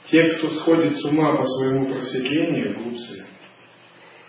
Те, 0.05 0.23
кто 0.37 0.49
сходит 0.51 0.95
с 0.95 1.03
ума 1.03 1.35
по 1.35 1.45
своему 1.45 1.93
просветлению, 1.93 2.75
глупцы, 2.75 3.27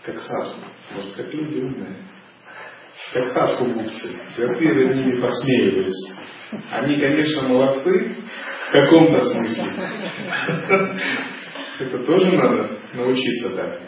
как 0.02 0.20
садху, 0.20 0.60
может, 0.92 1.14
как 1.14 1.32
люди 1.32 1.60
умные 1.60 2.04
как 3.12 3.28
садху-гупсы, 3.30 4.16
святые 4.34 4.74
над 4.74 4.96
ними 4.96 5.20
посмеивались. 5.20 6.12
Они, 6.70 6.96
конечно, 6.96 7.42
молодцы 7.42 8.16
в 8.68 8.72
каком-то 8.72 9.24
смысле, 9.24 9.64
Это 11.80 11.98
тоже 12.04 12.32
надо 12.32 12.70
научиться 12.94 13.50
так. 13.50 13.80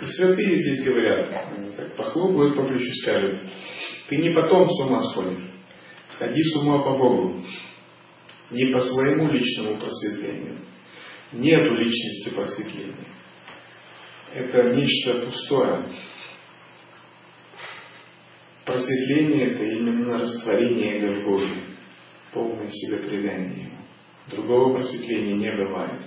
И 0.00 0.06
святые 0.06 0.56
здесь 0.56 0.84
говорят, 0.84 1.30
так 1.76 1.96
похлопают 1.96 2.56
по 2.56 2.64
плечу, 2.64 2.92
скажут, 3.02 3.40
ты 4.08 4.16
не 4.16 4.30
потом 4.30 4.68
с 4.68 4.80
ума 4.80 5.02
сходишь, 5.12 5.44
сходи 6.08 6.42
с 6.42 6.56
ума 6.56 6.78
по 6.78 6.96
Богу, 6.96 7.40
не 8.50 8.72
по 8.72 8.80
своему 8.80 9.30
личному 9.30 9.76
просветлению. 9.76 10.58
Нету 11.32 11.74
личности 11.76 12.30
просветления. 12.34 13.08
Это 14.34 14.74
нечто 14.74 15.22
пустое. 15.26 15.84
Просветление– 18.64 19.46
это 19.52 19.64
именно 19.64 20.18
растворение 20.18 20.98
эго 20.98 21.20
в 21.20 21.24
Божьем, 21.24 21.64
полное 22.32 22.70
себе 22.70 22.98
предание. 22.98 23.72
Другого 24.28 24.74
просветления 24.74 25.34
не 25.34 25.50
бывает. 25.50 26.00